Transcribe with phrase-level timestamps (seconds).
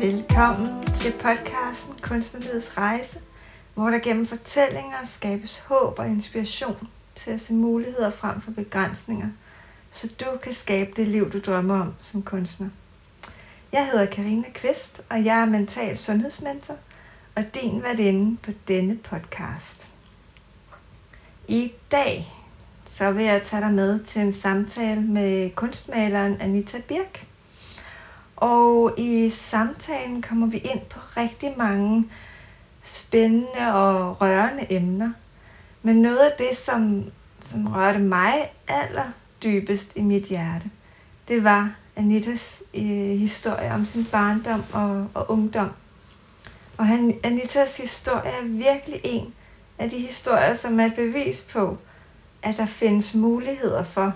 [0.00, 3.20] Velkommen til podcasten Kunstnerlivets Rejse,
[3.74, 9.28] hvor der gennem fortællinger skabes håb og inspiration til at se muligheder frem for begrænsninger,
[9.90, 12.68] så du kan skabe det liv, du drømmer om som kunstner.
[13.72, 16.76] Jeg hedder Karina Kvist, og jeg er mental sundhedsmentor
[17.36, 19.88] og din værtinde på denne podcast.
[21.48, 22.34] I dag
[22.88, 27.29] så vil jeg tage dig med til en samtale med kunstmaleren Anita Birk.
[28.40, 32.10] Og i samtalen kommer vi ind på rigtig mange
[32.80, 35.12] spændende og rørende emner.
[35.82, 37.04] Men noget af det, som,
[37.40, 39.10] som rørte mig aller
[39.42, 40.70] dybest i mit hjerte,
[41.28, 45.70] det var Anitas øh, historie om sin barndom og, og ungdom.
[46.76, 49.34] Og han, Anitas historie er virkelig en
[49.78, 51.78] af de historier, som er et bevis på,
[52.42, 54.14] at der findes muligheder for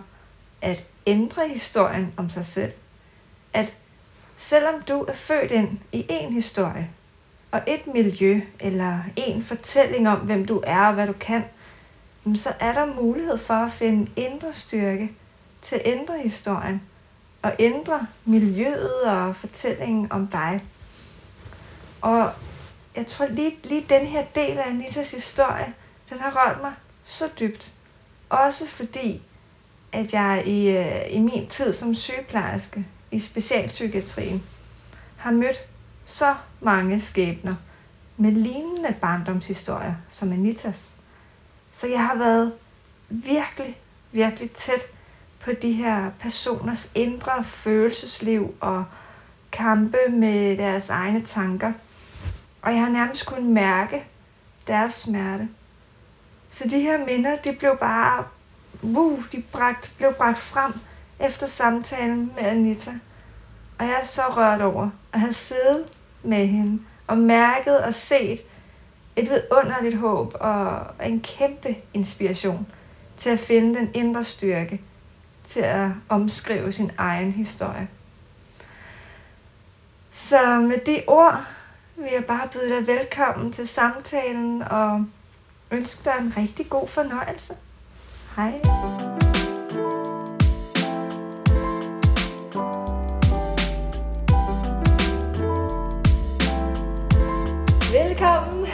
[0.61, 2.73] at ændre historien om sig selv.
[3.53, 3.73] At
[4.45, 6.91] selvom du er født ind i en historie,
[7.51, 11.45] og et miljø, eller en fortælling om, hvem du er og hvad du kan,
[12.35, 15.13] så er der mulighed for at finde indre styrke
[15.63, 16.83] til at ændre historien,
[17.43, 20.65] og ændre miljøet og fortællingen om dig.
[22.01, 22.33] Og
[22.97, 25.75] jeg tror lige, lige den her del af Anitas historie,
[26.11, 26.73] den har rørt mig
[27.05, 27.73] så dybt.
[28.29, 29.23] Også fordi,
[29.93, 34.43] at jeg i, øh, i min tid som sygeplejerske i specialpsykiatrien
[35.17, 35.59] har mødt
[36.05, 37.55] så mange skæbner
[38.17, 40.97] med lignende barndomshistorier som Anitas.
[41.73, 42.53] Så jeg har været
[43.09, 43.79] virkelig,
[44.13, 44.81] virkelig tæt
[45.41, 48.85] på de her personers indre følelsesliv og
[49.53, 51.73] kampe med deres egne tanker.
[52.63, 54.05] Og jeg har nærmest kunnet mærke
[54.67, 55.49] deres smerte.
[56.51, 58.25] Så de her minder, de blev bare,
[58.83, 60.73] uh, de bragt, blev bragt frem
[61.27, 62.91] efter samtalen med Anita.
[63.79, 65.87] Og jeg er så rørt over at have siddet
[66.23, 68.41] med hende og mærket og set
[69.17, 72.67] et vidunderligt håb og en kæmpe inspiration
[73.17, 74.81] til at finde den indre styrke
[75.45, 77.89] til at omskrive sin egen historie.
[80.13, 81.45] Så med de ord
[81.97, 85.07] vil jeg bare byde dig velkommen til samtalen og
[85.71, 87.55] ønske dig en rigtig god fornøjelse.
[88.37, 89.34] Hej.
[98.15, 98.67] Velkommen.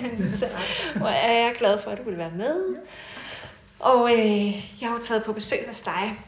[1.00, 2.76] Hvor er jeg glad for, at du vil være med.
[3.78, 4.46] Og øh,
[4.80, 6.18] jeg har jo taget på besøg hos dig,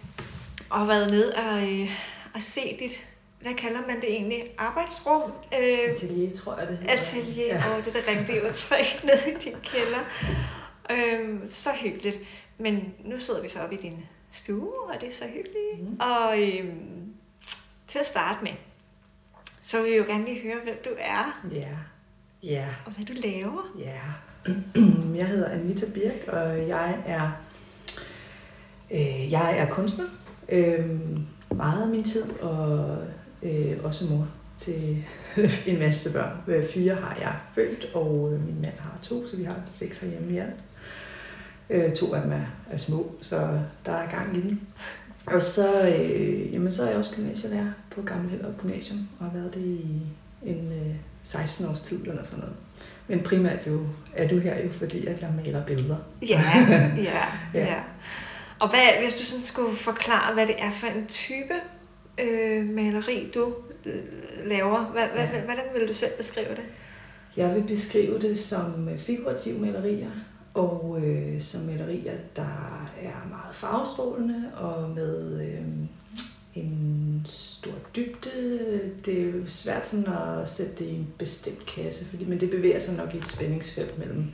[0.70, 1.90] og været ned og, øh,
[2.34, 3.06] og se dit,
[3.40, 5.32] hvad kalder man det egentlig, arbejdsrum?
[5.60, 6.92] Øh, atelier, tror jeg det hedder.
[6.92, 7.70] Atelier, ja.
[7.70, 10.00] og det er det rigtige udtryk, nede i din kælder.
[10.90, 12.18] Øh, så hyggeligt.
[12.58, 15.90] Men nu sidder vi så oppe i din stue, og det er så hyggeligt.
[15.90, 16.00] Mm.
[16.00, 16.64] Og øh,
[17.88, 18.52] til at starte med,
[19.62, 21.42] så vil vi jo gerne lige høre, hvem du er.
[21.52, 21.68] Ja.
[22.44, 22.66] Ja.
[22.84, 23.72] Og hvad du laver.
[23.78, 24.00] Ja.
[25.20, 27.30] Jeg hedder Anita Birk, og jeg er
[28.90, 30.04] øh, jeg er kunstner.
[30.48, 30.90] Øh,
[31.56, 32.98] meget af min tid, og
[33.42, 34.28] øh, også mor
[34.58, 35.04] til
[35.66, 36.36] en masse børn.
[36.46, 40.00] Øh, fire har jeg født, og øh, min mand har to, så vi har seks
[40.00, 40.64] herhjemme i alt.
[41.70, 44.60] Øh, to af dem er, er små, så der er gang i den.
[45.26, 49.38] Og så, øh, jamen, så er jeg også gymnasielærer på Gamle Hellerup Gymnasium, og har
[49.38, 50.02] været det i
[50.42, 52.56] en øh, 16 års tid eller sådan noget.
[53.08, 53.80] Men primært jo
[54.12, 55.96] er du her jo, fordi at jeg maler billeder.
[56.28, 56.42] Ja,
[56.96, 57.24] ja,
[57.54, 57.66] ja.
[57.66, 57.80] ja.
[58.60, 61.54] Og hvad, hvis du sådan skulle forklare, hvad det er for en type
[62.20, 64.02] øh, maleri, du øh,
[64.44, 65.26] laver, hvad, ja.
[65.26, 66.64] hvad, hvordan vil du selv beskrive det?
[67.36, 70.10] Jeg vil beskrive det som figurative malerier,
[70.54, 75.62] og øh, som malerier, der er meget farvestrålende og med øh,
[76.54, 78.80] en stor dybde.
[79.04, 82.50] Det er jo svært sådan at sætte det i en bestemt kasse, fordi, men det
[82.50, 84.32] bevæger sig nok i et spændingsfelt mellem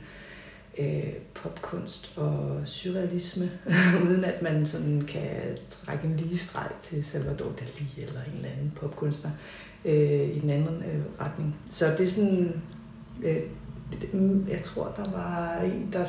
[0.79, 3.51] øh, popkunst og surrealisme,
[4.05, 8.49] uden at man sådan kan trække en lige streg til Salvador Dali eller en eller
[8.49, 9.31] anden popkunstner
[9.85, 11.55] øh, i den anden øh, retning.
[11.69, 12.61] Så det er sådan,
[13.23, 13.41] øh,
[14.49, 16.05] jeg tror der var en, der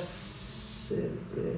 [0.96, 1.54] øh, øh,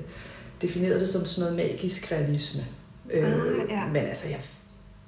[0.63, 2.67] definerede det som sådan noget magisk realisme.
[3.11, 3.87] Øh, ah, ja.
[3.87, 4.41] Men altså, jeg,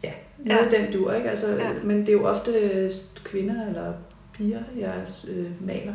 [0.05, 0.83] ja, noget ja.
[0.83, 1.31] den dur, ikke?
[1.31, 1.73] Altså, ja.
[1.85, 2.91] Men det er jo ofte
[3.25, 3.93] kvinder eller
[4.33, 5.95] piger, jeg øh, maler.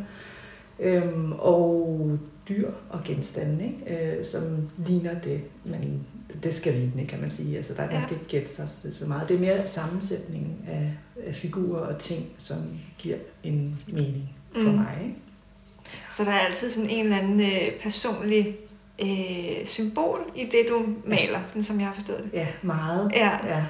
[0.80, 2.20] Øhm, og
[2.50, 4.18] dyr og genstande, ikke?
[4.18, 6.08] Øh, som ligner det, men
[6.44, 7.58] det skal ligne, kan man sige.
[7.58, 7.92] Altså, der, ja.
[7.92, 9.30] man skal ikke gætte sig det så meget.
[9.30, 10.94] Det er mere sammensætningen af,
[11.28, 12.58] af figurer og ting, som
[12.98, 14.76] giver en mening for mm.
[14.76, 15.00] mig.
[15.04, 15.16] Ikke?
[16.10, 18.58] Så der er altid sådan en eller anden øh, personlig
[19.02, 22.30] øh, symbol i det, du maler, sådan som jeg har forstået det?
[22.34, 23.12] Ja, meget.
[23.16, 23.48] Ja.
[23.48, 23.66] ja.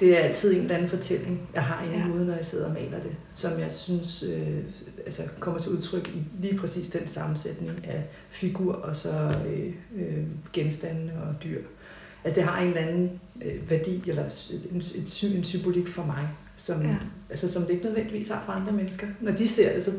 [0.00, 2.04] det er altid en eller anden fortælling, jeg har inde i Ja.
[2.04, 4.58] hovedet, når jeg sidder og maler det, som jeg synes øh,
[5.06, 10.24] altså kommer til udtryk i lige præcis den sammensætning af figur og så øh, øh,
[10.52, 11.62] genstande og dyr.
[12.24, 14.24] Altså det har en eller anden øh, værdi eller
[14.72, 16.96] en, en, en symbolik for mig, som, ja.
[17.30, 19.06] altså, som det ikke nødvendigvis har for andre mennesker.
[19.20, 19.92] Når de ser det, så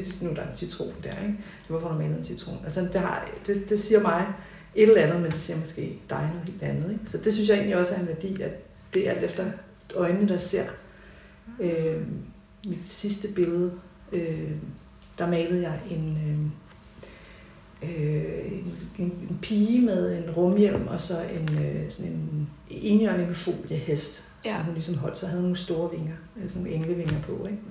[0.00, 1.38] hvis nu der er en citron der, ikke?
[1.62, 2.58] Så hvorfor har du malet en citron?
[2.64, 4.26] Altså det, har, det, det siger mig
[4.74, 6.92] et eller andet, men det siger måske dig noget helt andet.
[6.92, 7.10] Ikke?
[7.10, 8.52] Så det synes jeg egentlig også er en værdi, at
[8.94, 9.44] det er alt efter
[9.94, 10.64] øjnene, der ser.
[11.60, 12.02] Øh,
[12.66, 13.72] mit sidste billede,
[14.12, 14.50] øh,
[15.18, 16.18] der malede jeg en,
[17.82, 22.50] øh, øh, en, en, en pige med en rumhjelm og så en øh, sådan en
[22.70, 24.56] enhjørningefolie hest, ja.
[24.56, 25.18] Som hun ligesom holdt.
[25.18, 27.46] Så havde hun nogle store vinger, øh, sådan nogle englevinger på.
[27.46, 27.62] Ikke?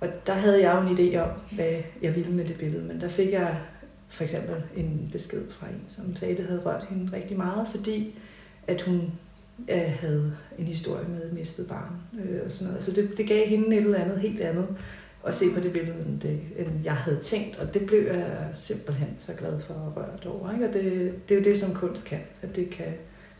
[0.00, 3.00] Og der havde jeg jo en idé om, hvad jeg ville med det billede, men
[3.00, 3.60] der fik jeg
[4.08, 7.68] for eksempel en besked fra en, som sagde, at det havde rørt hende rigtig meget,
[7.68, 8.18] fordi
[8.66, 9.12] at hun
[9.70, 11.92] øh, havde en historie med et mistet barn
[12.24, 12.84] øh, og sådan noget.
[12.84, 14.66] Så det, det gav hende et eller andet helt andet
[15.26, 18.48] at se på det billede, end, det, end jeg havde tænkt, og det blev jeg
[18.54, 20.52] simpelthen så glad for at røre over.
[20.52, 20.68] Ikke?
[20.68, 22.94] Og det, det er jo det, som kunst kan, at det kan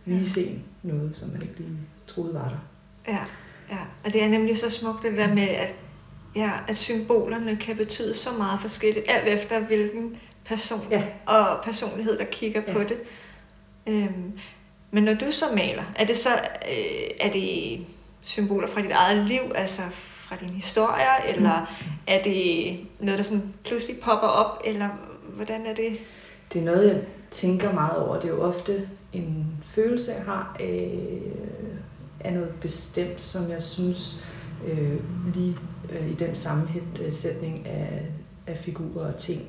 [0.04, 2.68] vise en noget, som man ikke lige troede var der.
[3.12, 3.24] Ja,
[3.70, 3.80] ja.
[4.04, 5.74] Og det er nemlig så smukt det der med, at,
[6.36, 11.04] ja, at symbolerne kan betyde så meget forskelligt, alt efter hvilken person Ja.
[11.26, 12.72] og personlighed, der kigger Ja.
[12.72, 12.98] på det.
[13.86, 14.32] Øhm,
[14.90, 16.28] men når du så maler, er det så
[16.70, 17.78] øh, er det
[18.22, 21.70] symboler fra dit eget liv, altså fra dine historier, eller
[22.06, 24.88] er det noget, der sådan pludselig popper op, eller
[25.34, 25.98] hvordan er det?
[26.52, 28.14] Det er noget, jeg tænker meget over.
[28.20, 30.98] Det er jo ofte en følelse, jeg har af,
[32.20, 34.24] af noget bestemt, som jeg synes
[34.66, 35.00] øh,
[35.34, 35.56] lige
[35.90, 38.06] øh, i den sammensætning af,
[38.46, 39.40] af figurer og ting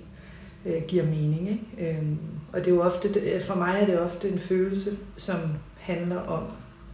[0.66, 1.50] øh, giver mening.
[1.50, 1.92] Ikke?
[1.92, 2.06] Øh,
[2.54, 5.40] og det er jo ofte, for mig er det ofte en følelse, som
[5.78, 6.44] handler om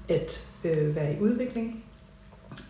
[0.10, 1.84] at øh, være i udvikling,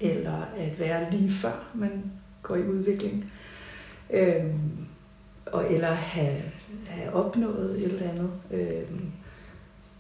[0.02, 2.04] eller at være lige før man
[2.44, 3.32] går i udvikling.
[4.10, 4.46] øh,
[5.52, 6.42] og eller have,
[6.88, 8.32] have opnået et eller andet.
[8.52, 8.84] Øh,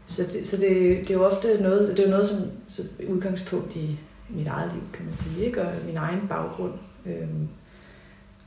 [0.05, 0.69] så det, så det,
[1.00, 4.83] det er jo ofte noget, det er noget som, som udgangspunkt i mit eget liv,
[4.94, 5.62] kan man sige, ikke?
[5.62, 6.74] og min egen baggrund.
[7.06, 7.47] Øhm,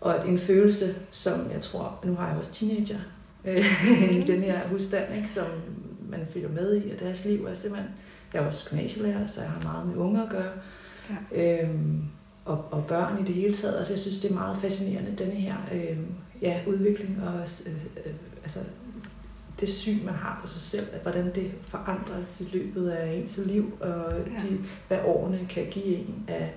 [0.00, 2.99] og en følelse, som jeg tror, nu har jeg også teenager
[3.44, 3.65] øh,
[4.19, 5.31] i den her husstand, ikke?
[5.31, 5.47] som
[6.09, 7.91] man følger med i, og deres liv er simpelthen,
[8.32, 10.53] jeg er også gymnasielærer, så jeg har meget med unge at gøre.
[11.35, 11.62] Ja.
[11.62, 12.03] Øhm,
[12.44, 13.79] og, og børn i det hele taget.
[13.79, 15.99] Altså, jeg synes, det er meget fascinerende, denne her øh,
[16.43, 17.73] ja, udvikling og øh,
[18.06, 18.12] øh,
[18.43, 18.61] altså,
[19.61, 23.41] det syn, man har på sig selv, at hvordan det forandres i løbet af ens
[23.47, 24.49] liv, og Ja.
[24.49, 24.59] de,
[24.89, 26.55] hvad årene kan give en af,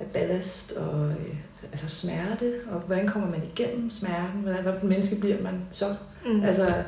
[0.00, 1.36] af ballast og øh,
[1.72, 5.86] altså smerte, og hvordan kommer man igennem smerten, hvordan, et menneske bliver man så?
[6.26, 6.44] Mm.
[6.44, 6.82] Altså,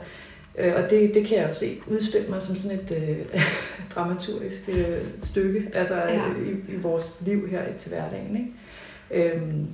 [0.58, 3.42] øh, og det, det kan jeg jo se udspille mig som sådan et øh,
[3.94, 6.22] dramaturgisk øh, stykke altså, ja.
[6.46, 8.36] i, i vores liv her til hverdagen.
[8.36, 9.32] Ikke?
[9.34, 9.66] Øhm,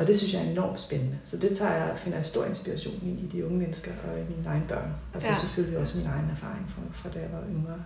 [0.00, 1.18] og det synes jeg er enormt spændende.
[1.24, 4.22] Så det tager jeg, finder jeg stor inspiration i, i de unge mennesker og i
[4.22, 4.90] mine egne børn.
[5.14, 5.34] Og så Ja.
[5.34, 7.84] selvfølgelig også min egen erfaring fra, fra da jeg var yngre.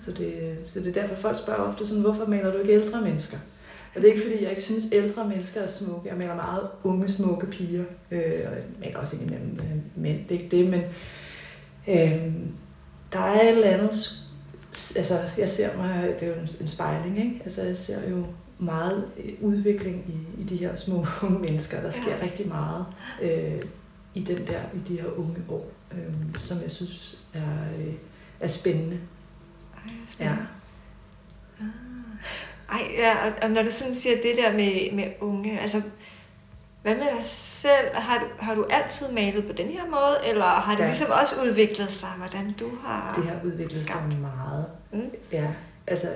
[0.00, 3.00] Så det, så det er derfor, folk spørger ofte sådan, hvorfor maler du ikke ældre
[3.00, 3.38] mennesker?
[3.94, 6.08] Og det er ikke fordi, jeg ikke synes, ældre mennesker er smukke.
[6.08, 7.84] Jeg maler meget unge, smukke piger.
[8.10, 10.80] Øh, og jeg maler også indimellem øh, mænd, det er ikke det, men
[11.88, 12.32] øh,
[13.12, 14.18] der er et eller andet...
[14.96, 16.14] Altså, jeg ser mig...
[16.20, 17.40] Det er jo en, en spejling, ikke?
[17.44, 18.24] Altså, jeg ser jo
[18.62, 21.80] meget øh, udvikling i, i de her små unge mennesker.
[21.82, 22.16] Der sker Ja.
[22.16, 22.22] ja.
[22.24, 22.86] rigtig meget
[23.22, 23.62] øh,
[24.14, 27.94] i den der, i de her unge år, øh, som jeg synes er, øh,
[28.40, 29.00] er spændende.
[29.74, 30.06] Ej, Ja.
[30.08, 30.46] spændende.
[31.60, 31.66] Ah.
[32.70, 35.82] Ej, ja, og, og når du sådan siger det der med, med unge, altså,
[36.82, 37.94] hvad med dig selv?
[37.94, 40.84] Har du, har du altid malet på den her måde, eller har det ja.
[40.84, 40.90] Ja.
[40.90, 43.12] ligesom også udviklet sig, hvordan du har...
[43.16, 44.12] Det har udviklet Skabt.
[44.12, 44.66] sig meget.
[44.92, 45.10] Mm.
[45.32, 45.46] Ja,
[45.86, 46.08] altså,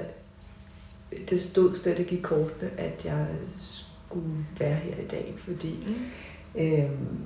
[1.30, 3.26] det stod slet ikke i kortene, at jeg
[3.58, 6.62] skulle være her i dag, fordi Mm.
[6.62, 7.18] Øhm,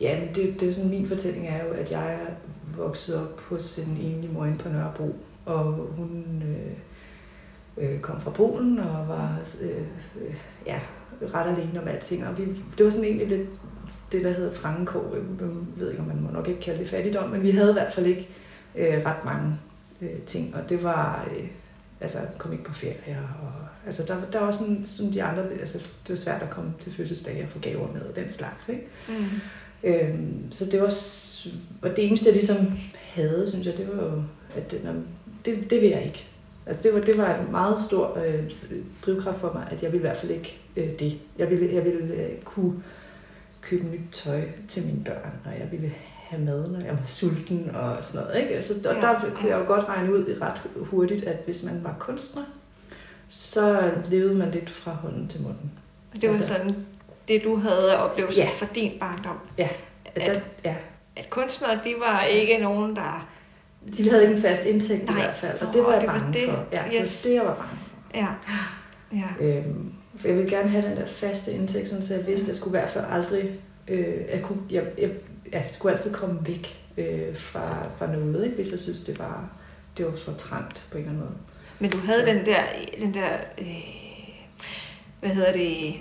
[0.00, 2.26] ja, det, det er sådan, min fortælling er jo, at jeg er
[2.76, 6.72] vokset op hos en enlig mor inde på Nørrebro, og hun øh,
[7.84, 9.82] øh, kom fra Polen og var øh,
[10.20, 10.34] øh,
[10.66, 10.80] ja,
[11.34, 12.26] ret alene om alting.
[12.26, 12.44] Og vi,
[12.78, 13.48] det var sådan egentlig det,
[14.12, 15.14] det der hedder trangekår.
[15.14, 15.22] Jeg
[15.76, 17.92] ved ikke, om man må nok ikke kalde det fattigdom, men vi havde i hvert
[17.92, 18.28] fald ikke
[18.74, 19.58] øh, ret mange
[20.02, 20.54] øh, ting.
[20.54, 21.46] Og det var, øh,
[22.00, 23.18] altså, kom ikke på ferie.
[23.42, 23.52] Og,
[23.86, 26.92] altså, der, der var sådan, sådan de andre, altså, det var svært at komme til
[26.92, 28.86] fødselsdage og få gaver med og den slags, ikke?
[29.08, 29.24] Mm.
[29.84, 30.94] Øhm, så det var,
[31.82, 32.56] og det eneste, jeg ligesom
[32.94, 34.22] havde, synes jeg, det var jo,
[34.56, 34.74] at
[35.44, 36.26] det, det vil jeg ikke.
[36.66, 38.50] Altså det var, det var en meget stor øh,
[39.06, 41.18] drivkraft for mig, at jeg ville i hvert fald ikke øh, det.
[41.38, 42.82] Jeg ville, jeg ville øh, kunne
[43.60, 45.92] købe nyt tøj til mine børn, og jeg ville
[46.26, 48.42] have mad, når jeg var sulten og sådan noget.
[48.42, 48.62] Ikke?
[48.62, 49.56] Så der, Ja, der kunne ja.
[49.56, 52.42] jeg jo godt regne ud ret hurtigt, at hvis man var kunstner,
[53.28, 55.70] så levede man lidt fra hånden til munden.
[56.12, 56.76] Det var Altså- sådan,
[57.28, 58.48] det du havde af oplevelser Ja.
[58.56, 59.38] fra din barndom.
[59.58, 59.70] At,
[60.14, 60.40] At- der,
[60.70, 60.74] ja,
[61.16, 63.28] At kunstnere, de var ikke nogen, der...
[63.96, 65.16] de havde ikke en fast indtægt Nej.
[65.18, 66.50] i hvert fald, og det var jeg det var bange det.
[66.50, 66.64] for.
[66.72, 67.24] Ja, det Yes.
[67.24, 68.18] var det, jeg var bange for.
[68.18, 68.28] Ja.
[69.12, 69.46] Ja.
[69.58, 69.92] Øhm,
[70.24, 72.78] jeg ville gerne have den der faste indtægt, sådan, så jeg vidste, at jeg skulle
[72.78, 73.50] i hvert fald aldrig...
[73.88, 75.10] Øh, jeg, kunne, jeg, jeg,
[75.52, 78.56] jeg skulle altid komme væk øh, fra, fra noget, ikke?
[78.56, 79.48] hvis jeg synes, det var,
[79.98, 81.36] det var for trangt på en eller anden måde.
[81.78, 82.62] Men du havde Så- den der,
[82.98, 83.66] den der øh,
[85.20, 85.94] hvad hedder det,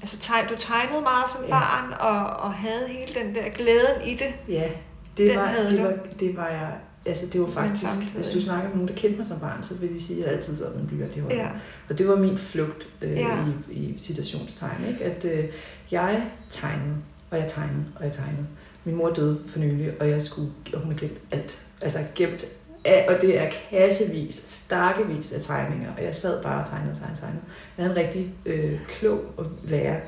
[0.00, 1.50] altså tegn, du tegnede meget som Ja.
[1.50, 4.34] barn, og, og havde hele den der glæden i det.
[4.54, 4.68] Ja,
[5.16, 5.82] det Den var, havde det du.
[5.82, 6.72] var, det var jeg...
[7.06, 8.14] Altså, det var faktisk...
[8.14, 10.26] Hvis du snakker med nogen, der kendte mig som barn, så vil de sige, at
[10.26, 11.38] jeg altid sad med en blyant i hånden.
[11.38, 11.48] Ja.
[11.88, 13.36] Og det var min flugt øh, Ja.
[13.70, 15.04] i, i citationstegn, ikke?
[15.04, 15.44] At øh,
[15.90, 16.96] jeg tegnede,
[17.30, 18.46] og jeg tegnede, og jeg tegnede.
[18.88, 21.60] Min mor døde for nylig, og jeg skulle, og hun har glemt alt.
[21.80, 22.44] Altså gemt
[22.84, 27.20] af, og det er kassevis, stakkevis af tegninger, og jeg sad bare og tegnede, tegnede,
[27.20, 27.42] tegnede.
[27.78, 29.20] Jeg havde en rigtig øh, klog
[29.64, 30.00] lærer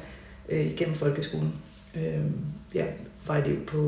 [0.49, 1.55] øh, igennem folkeskolen.
[1.97, 2.25] Øh,
[2.75, 2.85] ja,
[3.27, 3.79] var elev på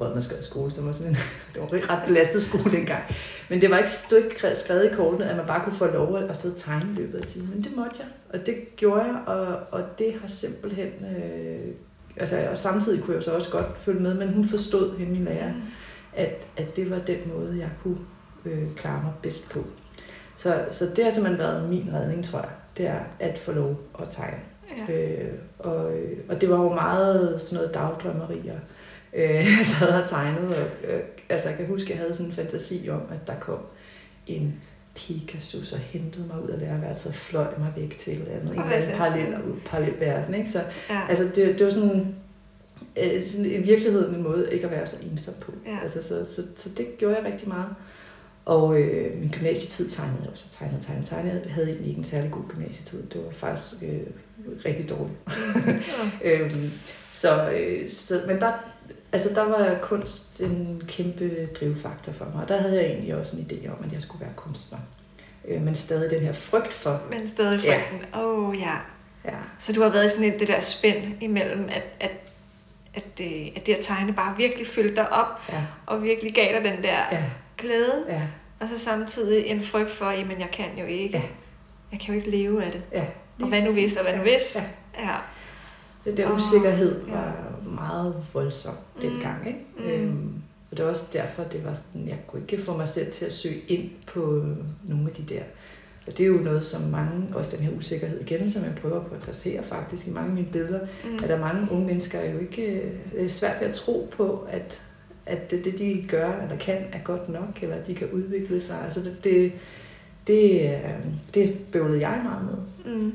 [0.00, 1.18] Rødmadsgade skole, som var sådan en,
[1.54, 3.02] det var en ret belastet skole dengang.
[3.48, 6.16] Men det var ikke, stod ikke skrevet i kortene, at man bare kunne få lov
[6.16, 7.50] at sidde og tegne i løbet af timen.
[7.54, 8.08] Men det måtte jeg,
[8.40, 10.88] og det gjorde jeg, og, og det har simpelthen...
[11.16, 11.74] Øh,
[12.16, 15.24] altså, og samtidig kunne jeg så også godt følge med, men hun forstod hende, min
[15.24, 15.52] lærer,
[16.16, 17.98] at, at det var den måde, jeg kunne
[18.44, 19.64] øh, klare mig bedst på.
[20.36, 22.50] Så, så det har simpelthen været min redning, tror jeg.
[22.76, 24.40] Det er at få lov at tegne.
[24.88, 24.94] Ja.
[24.94, 25.92] Øh, og,
[26.28, 28.58] og det var jo meget sådan noget dagdrømmerier.
[29.12, 32.26] Øh, jeg sad og tegnede, og øh, altså jeg kan huske, at jeg havde sådan
[32.26, 33.58] en fantasi om, at der kom
[34.26, 34.60] en
[34.94, 38.54] Pegasus og hentede mig ud af lærerværelset og fløj mig væk til et eller andet.
[38.54, 40.50] En anden hvor parallel, parallel verden, ikke?
[40.50, 41.00] Så ja.
[41.08, 42.14] altså, det, det var sådan,
[43.02, 45.52] øh, sådan i virkeligheden en måde ikke at være så ensom på.
[45.66, 45.78] Ja.
[45.82, 47.68] Altså, så, så, så det gjorde jeg rigtig meget.
[48.44, 50.44] Og øh, min gymnasietid tegnede jeg også.
[50.50, 51.42] Tegnede, tegnede, tegnede.
[51.44, 53.02] Jeg havde egentlig ikke en særlig god gymnasietid.
[53.02, 54.00] Det var faktisk øh,
[54.64, 55.18] rigtig dårligt.
[56.24, 56.30] Ja.
[56.40, 56.70] øhm,
[57.12, 58.52] så, øh, så, men der,
[59.12, 62.42] altså, der var kunst en kæmpe drivfaktor for mig.
[62.42, 64.78] Og der havde jeg egentlig også en idé om, at jeg skulle være kunstner.
[65.48, 67.76] Øh, men stadig den her frygt for, Men stadig Ja.
[67.76, 68.20] frygten.
[68.20, 68.74] Åh, oh, ja.
[69.24, 72.10] ja, Så du har været sådan et, det der spænd imellem, at, at,
[72.94, 76.52] at, det, at det at tegne bare virkelig fyldte dig op, ja, og virkelig gav
[76.54, 77.24] dig den der ja,
[77.58, 78.22] glæde, ja,
[78.60, 81.16] og så samtidig en frygt for, jamen jeg kan jo ikke.
[81.18, 81.22] Ja.
[81.92, 82.82] Jeg kan jo ikke leve af det.
[82.92, 83.04] ja.
[83.42, 84.56] Og hvad nu hvis, og hvad nu hvis?
[84.98, 85.02] Ja.
[85.04, 85.14] Ja.
[86.04, 87.12] Den der usikkerhed ja.
[87.12, 87.34] var
[87.74, 89.46] meget voldsom Mm, dengang.
[89.46, 89.58] Ikke?
[89.78, 89.84] mm.
[90.08, 90.32] Øhm,
[90.70, 93.24] og det var også derfor, det var sådan, jeg kunne ikke få mig selv til
[93.24, 94.44] at søge ind på
[94.88, 95.42] nogle af de der.
[96.06, 99.04] Og det er jo noget, som mange, også den her usikkerhed igen, som jeg prøver
[99.04, 101.14] på at adressere faktisk i mange af mine billeder, Mm.
[101.22, 103.74] at der er mange unge mennesker er jo ikke, øh, det er svært ved at
[103.74, 104.80] tro på, at,
[105.26, 108.60] at det, det, de gør eller kan, er godt nok, eller at de kan udvikle
[108.60, 108.84] sig.
[108.84, 109.52] Altså det, det,
[110.26, 110.90] det, øh,
[111.34, 112.44] det bøvlede jeg meget
[112.84, 112.94] med.
[112.94, 113.12] Mm.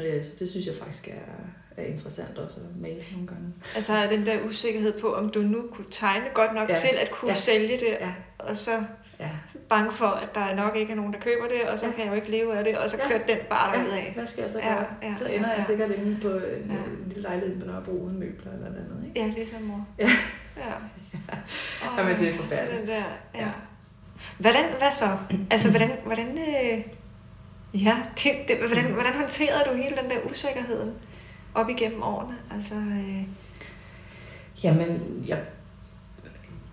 [0.00, 1.32] Øh, Så det synes jeg faktisk er,
[1.76, 3.48] er interessant også at male nogle gange.
[3.74, 6.74] Altså den der usikkerhed på, om du nu kunne tegne godt nok Ja.
[6.74, 7.36] til at kunne Ja.
[7.36, 8.12] sælge det, Ja.
[8.38, 8.70] og så
[9.20, 9.28] Ja.
[9.68, 11.92] bange for, at der nok ikke er nogen, der køber det, og så Ja.
[11.92, 13.08] kan jeg jo ikke leve af det, og så Ja.
[13.08, 14.12] kørte den bare Ja, derud af.
[14.14, 14.86] hvad skal jeg så Ja, gøre?
[15.02, 15.64] ja, så ja, ender jeg ja.
[15.64, 16.74] sikkert inde på en, Ja.
[16.74, 19.04] en lille lejlighed på Nørrebro uden møbler eller andet.
[19.06, 19.20] Ikke?
[19.20, 19.86] Ja, ligesom mor.
[19.98, 20.10] Ja.
[20.56, 20.62] ja.
[21.98, 22.72] Jamen, det er forfærdeligt.
[22.72, 23.02] Så den der,
[23.34, 23.40] ja.
[23.40, 23.48] Ja.
[24.38, 25.04] Hvordan, hvad så?
[25.50, 26.82] Altså, hvordan, hvordan, øh,
[27.84, 30.94] ja, det, det, hvordan, hvordan håndterede du hele den der usikkerheden
[31.56, 32.34] op igennem årene?
[32.54, 33.22] Altså, øh,
[34.64, 35.38] Jamen, jeg,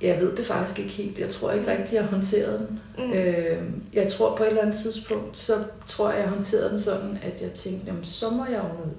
[0.01, 1.19] jeg ved det faktisk ikke helt.
[1.19, 2.79] Jeg tror ikke rigtig, jeg håndterede den.
[3.05, 3.57] mm, Øh,
[3.93, 5.53] jeg tror på et eller andet tidspunkt, så
[5.87, 8.93] tror jeg, jeg håndterede den sådan, at jeg tænkte, jamen, så må jeg jo noget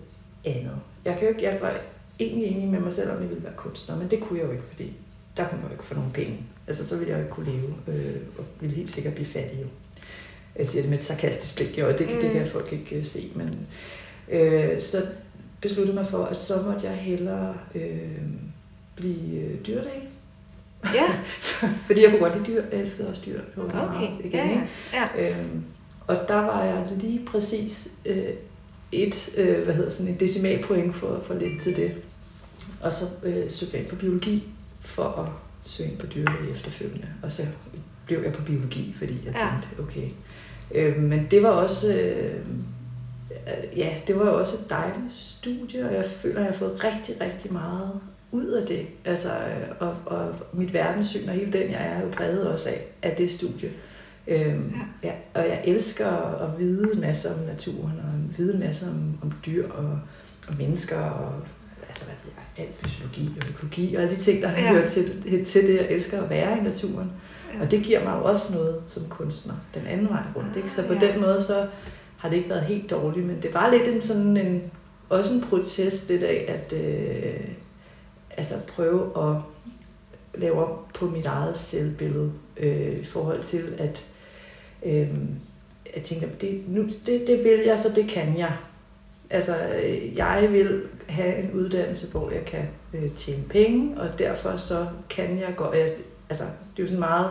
[0.45, 0.79] andet.
[1.05, 1.75] Jeg, kan jo ikke, jeg var
[2.19, 4.53] egentlig enig med mig selv, om jeg ville være kunstner, men det kunne jeg jo
[4.53, 4.93] ikke, fordi
[5.37, 6.41] der kunne jeg jo ikke få nogen penge.
[6.67, 9.59] Altså, så ville jeg jo ikke kunne leve, øh, og ville helt sikkert blive fattig
[9.63, 9.67] jo.
[10.57, 12.21] Jeg siger det med et sarkastisk blik, jo, og det, mm.
[12.21, 13.67] det kan folk ikke uh, se, men
[14.29, 14.99] øh, så
[15.69, 17.83] besluttede mig for, at så måtte jeg hellere øh,
[18.97, 20.09] blive øh, dyrlæge.
[20.85, 21.07] ja,
[21.87, 22.63] Fordi jeg kunne godt lide dyr.
[22.73, 23.39] Jeg elskede også dyr.
[23.41, 24.25] Det var meget okay.
[24.27, 24.61] igen, Ja,
[24.93, 25.09] ja.
[25.17, 25.31] ja.
[25.41, 25.63] Øhm,
[26.07, 28.29] og der var jeg lige præcis øh,
[28.93, 31.93] et, øh, hvad hedder sådan en decimalpoint for, for lidt til det.
[32.81, 34.45] Og så øh, søgte jeg ind på biologi
[34.81, 35.29] for at
[35.71, 37.07] søge ind på dyrlæge efterfølgende.
[37.23, 37.43] Og så
[38.07, 39.49] blev jeg på biologi, fordi jeg Ja.
[39.51, 40.09] tænkte, okay.
[40.75, 42.41] Øh, men det var også, øh,
[43.77, 46.85] ja, det var jo også et dejligt studie, og jeg føler, at jeg har fået
[46.85, 47.91] rigtig, rigtig meget
[48.33, 48.87] ud af det.
[49.05, 52.69] Altså, øh, og, og mit verdenssyn og hele den, jeg er, er jo præget også
[52.69, 53.71] af, af det studie.
[54.27, 54.73] Øhm,
[55.03, 55.09] ja.
[55.09, 56.09] Ja, og jeg elsker
[56.43, 59.99] at vide en masse om naturen, og vide en masse om, om dyr og,
[60.49, 61.33] og mennesker, og
[61.89, 64.73] altså, hvad ved jeg, alt fysiologi og økologi, og alle de ting, der har ja.
[64.73, 67.13] hørt til, til det, jeg elsker at være i naturen.
[67.55, 67.61] Ja.
[67.65, 70.57] Og det giver mig jo også noget som kunstner, den anden vej rundt.
[70.57, 70.71] Ikke?
[70.71, 70.99] Så på Ja.
[71.01, 71.67] den måde, så
[72.25, 74.63] har det ikke været helt dårligt, men det var lidt en sådan en,
[75.09, 77.49] også en protest lidt af, at øh,
[78.31, 79.37] altså prøve at
[80.35, 84.07] lave op på mit eget selvbillede øh, i forhold til, at
[84.87, 85.09] øh,
[85.95, 88.57] jeg tænker, det, nu, det, det vil jeg, så det kan jeg.
[89.31, 94.57] Altså, øh, jeg vil have en uddannelse, hvor jeg kan øh, tjene penge, og derfor
[94.57, 95.65] så kan jeg gå...
[95.65, 95.89] Øh,
[96.29, 97.31] altså, det er jo sådan meget...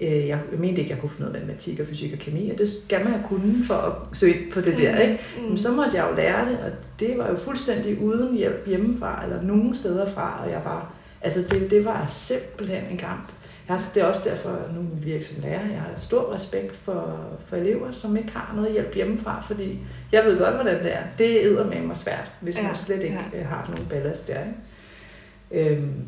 [0.00, 2.68] Øh, jeg mente ikke, jeg kunne finde noget matematik og fysik og kemi, og det
[2.68, 5.20] skal man kunne for at søge på det der, ikke?
[5.36, 5.42] Mm.
[5.42, 9.24] Men så måtte jeg jo lære det, og det var jo fuldstændig uden hjælp hjemmefra,
[9.24, 10.92] eller nogen steder fra, og jeg var...
[11.20, 13.28] Altså, det, det var simpelthen en kamp.
[13.68, 15.70] Jeg har, det er også derfor, at nu er virker som lærer.
[15.70, 19.78] Jeg har stor respekt for, for elever, som ikke har noget hjælp hjemmefra, fordi
[20.12, 21.02] jeg ved godt, hvordan det er.
[21.18, 23.42] Det er med mig svært, hvis ja, man slet ikke ja.
[23.42, 24.38] har nogen ballast der.
[24.40, 25.70] Ikke?
[25.70, 26.04] Øhm,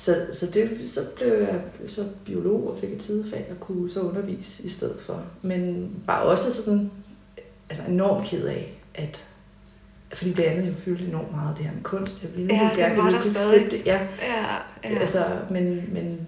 [0.00, 4.00] så, så, det, så blev jeg så biolog og fik et sidefag og kunne så
[4.00, 5.24] undervise i stedet for.
[5.42, 6.90] Men bare også sådan
[7.68, 9.24] altså enormt ked af, at
[10.14, 12.22] fordi det andet jo fyldte enormt meget, det her med kunst.
[12.22, 13.70] Jeg ville ja, gerne det var der stadig.
[13.70, 13.86] Det.
[13.86, 14.00] Ja.
[14.22, 14.98] Ja, ja.
[14.98, 16.26] Altså, men, men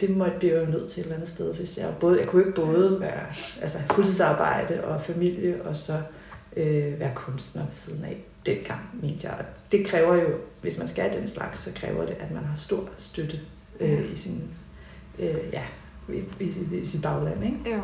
[0.00, 2.42] det måtte blive jo nødt til et eller andet sted, hvis jeg både, jeg kunne
[2.42, 3.26] ikke både være
[3.60, 5.92] altså, fuldtidsarbejde og familie, og så
[6.56, 9.36] øh, være kunstner ved siden af dengang, mente jeg.
[9.38, 10.28] Og det kræver jo,
[10.60, 13.40] hvis man skal den slags, så kræver det, at man har stor støtte
[13.80, 14.42] øh, i sin,
[15.18, 15.64] øh, ja,
[16.08, 17.76] i, i, i, i sit bagland, ikke?
[17.76, 17.82] Jo.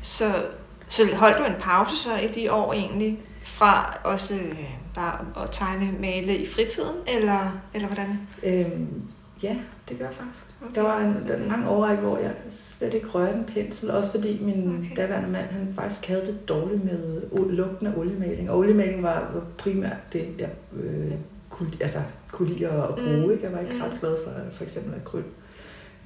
[0.00, 0.44] Så,
[0.88, 5.48] så holdt du en pause så i de år egentlig, fra også øh, bare at
[5.52, 8.28] tegne, male i fritiden, eller, eller hvordan?
[8.42, 9.02] Øhm,
[9.42, 9.56] Ja,
[9.88, 10.44] det gør jeg faktisk.
[10.62, 10.74] Okay.
[10.74, 14.10] Der var en, der en lang overrække, hvor jeg slet ikke rørte en pensel, også
[14.10, 14.96] fordi min okay.
[14.96, 18.50] daværende mand, han faktisk havde det dårligt med lugten af oliemaling.
[18.50, 21.12] Og oliemaling var, var primært det, jeg øh,
[21.50, 21.98] kunne, altså,
[22.32, 23.26] kunne lide at bruge.
[23.26, 23.30] Mm.
[23.30, 23.44] Ikke?
[23.44, 23.80] Jeg var ikke mm.
[23.80, 25.22] ret glad for for eksempel akryl.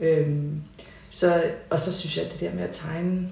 [0.00, 0.62] Øhm,
[1.10, 3.28] så, og så synes jeg, at det der med at tegne,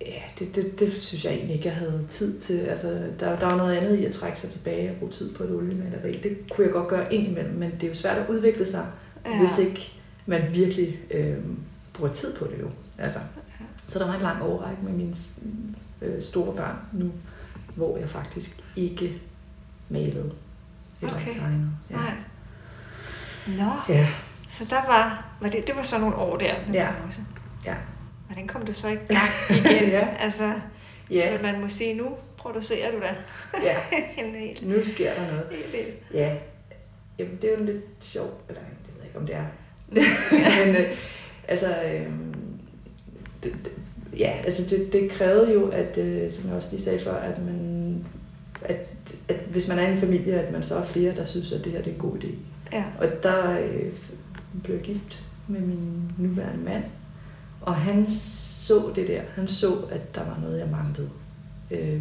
[0.00, 2.58] ja, det, det, det synes jeg egentlig ikke, jeg havde tid til.
[2.58, 2.88] Altså,
[3.20, 5.50] der, der var noget andet i at trække sig tilbage og bruge tid på et
[5.50, 6.20] oliemaleri.
[6.22, 8.86] Det kunne jeg godt gøre indimellem, men det er jo svært at udvikle sig
[9.30, 9.38] ja.
[9.38, 9.92] hvis ikke
[10.26, 11.38] man virkelig øh,
[11.92, 12.70] bruger tid på det jo.
[12.98, 13.18] Altså,
[13.60, 13.64] ja.
[13.86, 15.16] Så der var en lang overrække med mine
[16.02, 17.12] øh, store børn nu,
[17.74, 19.22] hvor jeg faktisk ikke
[19.88, 20.32] malede
[21.02, 21.32] eller okay.
[21.32, 21.70] tegnede.
[21.90, 21.96] Ja.
[21.96, 22.14] Nej.
[23.46, 24.08] Nå, ja.
[24.48, 26.54] så der var, var det, det var så nogle år der.
[26.72, 26.88] Ja.
[27.06, 27.20] Også.
[27.64, 27.74] ja.
[28.26, 29.90] Hvordan kom du så i gang igen?
[29.98, 30.08] ja.
[30.18, 30.60] Altså,
[31.10, 31.42] ja.
[31.42, 33.14] man må sige, nu producerer du da
[33.62, 33.76] ja.
[34.24, 34.58] en hel.
[34.62, 35.46] Nu sker der noget.
[35.72, 36.36] Helt Ja.
[37.18, 38.60] Jamen, det er jo lidt sjovt, eller
[39.16, 39.46] om det er.
[40.66, 40.90] Men øh,
[41.48, 42.06] altså, øh,
[43.42, 43.72] det, det,
[44.18, 47.44] ja, altså det, det krævede jo, at, øh, som jeg også lige sagde før, at
[47.44, 48.04] man,
[48.62, 48.88] at,
[49.28, 51.72] at hvis man er en familie, at man så er flere, der synes, at det
[51.72, 52.28] her det er en god idé.
[52.72, 52.84] Ja.
[52.98, 53.92] Og der øh,
[54.62, 56.84] blev jeg gift med min nuværende mand,
[57.60, 59.22] og han så det der.
[59.34, 61.10] Han så, at der var noget, jeg manglede.
[61.70, 62.00] Øh,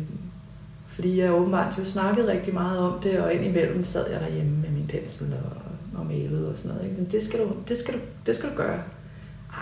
[0.87, 4.69] fordi jeg åbenbart jo snakkede rigtig meget om det, og indimellem sad jeg derhjemme med
[4.69, 5.64] min pensel og
[5.97, 6.91] og malet og sådan noget.
[6.91, 7.11] Ikke?
[7.11, 8.81] Det, skal du, det, skal du, det skal du gøre.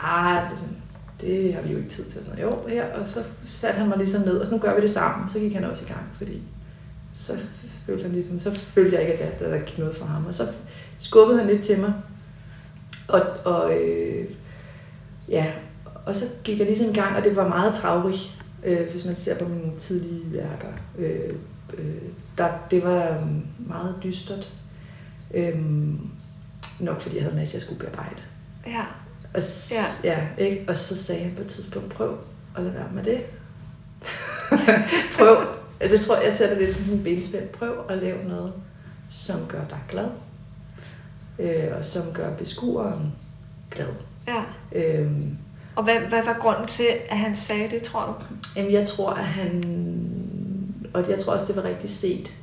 [0.03, 0.75] Ah, det, sådan,
[1.21, 2.23] det har vi jo ikke tid til.
[2.23, 4.81] Sådan, jo, her, og så satte han mig ligesom ned, og så nu gør vi
[4.81, 5.29] det sammen.
[5.29, 6.41] Så gik han også i gang, fordi
[7.13, 7.33] så
[7.85, 10.25] følte, han ligesom, så følte jeg ikke, at der, der gik noget for ham.
[10.25, 10.47] Og så
[10.97, 11.93] skubbede han lidt til mig.
[13.07, 14.25] Og, og øh,
[15.29, 15.51] ja,
[16.05, 19.15] og så gik jeg ligesom i gang, og det var meget travrigt, øh, hvis man
[19.15, 20.67] ser på mine tidlige værker.
[20.97, 21.35] Øh,
[21.77, 22.01] øh,
[22.37, 24.53] der, det var meget dystert.
[25.33, 25.59] Øh,
[26.83, 28.21] nok fordi jeg havde en masse, jeg skulle bearbejde.
[28.67, 28.85] Ja.
[29.33, 29.41] Og,
[29.71, 29.85] ja.
[30.03, 30.65] ja ikke?
[30.67, 32.17] og så sagde jeg på et tidspunkt, prøv
[32.57, 33.21] at lade være med det.
[35.17, 35.37] prøv,
[35.81, 37.49] det tror jeg, jeg sætter lidt som en benspænd.
[37.49, 38.53] Prøv at lave noget,
[39.09, 40.09] som gør dig glad.
[41.39, 43.13] Øh, og som gør beskueren
[43.71, 43.87] glad.
[44.27, 44.43] Ja.
[44.71, 45.37] Øhm,
[45.75, 48.13] og hvad, hvad var grunden til, at han sagde det, tror du?
[48.55, 49.63] Jamen, jeg tror, at han...
[50.93, 52.33] Og jeg tror også, det var rigtig set,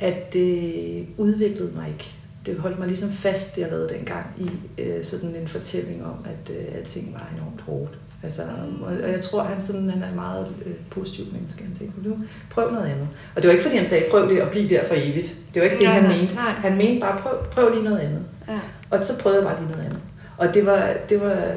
[0.00, 2.12] at det udviklede mig ikke
[2.46, 6.24] det holdt mig ligesom fast, det jeg lavede dengang, i øh, sådan en fortælling om,
[6.24, 7.98] at øh, alting var enormt hårdt.
[8.22, 8.42] Altså,
[8.82, 11.64] og, og jeg tror, han, sådan, han er en meget øh, positiv menneske.
[11.64, 12.16] Han tænkte, nu
[12.50, 13.08] prøv noget andet.
[13.36, 15.36] Og det var ikke, fordi han sagde, prøv det og bliv der for evigt.
[15.54, 16.34] Det var ikke det, nej, han nej, mente.
[16.34, 16.50] Nej.
[16.50, 18.22] Han mente bare, prøv, prøv lige noget andet.
[18.48, 18.60] Ja.
[18.90, 20.00] Og så prøvede jeg bare lige noget andet.
[20.38, 21.54] Og det var, det var,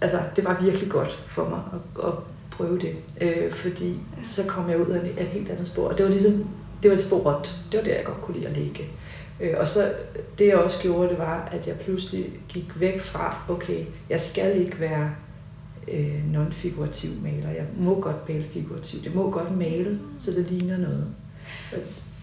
[0.00, 2.12] altså, det var virkelig godt for mig at, at
[2.50, 2.94] prøve det.
[3.20, 4.22] Øh, fordi ja.
[4.22, 5.88] så kom jeg ud af et, helt andet spor.
[5.88, 6.32] Og det var ligesom,
[6.82, 8.84] det var et spor Det var det, jeg godt kunne lide at ligge.
[9.40, 9.92] Øh, og så
[10.38, 14.60] det jeg også gjorde, det var, at jeg pludselig gik væk fra, okay, jeg skal
[14.60, 15.10] ikke være
[15.92, 17.50] øh, non-figurativ maler.
[17.50, 19.04] Jeg må godt male figurativt.
[19.04, 21.06] Det må godt male, så det ligner noget.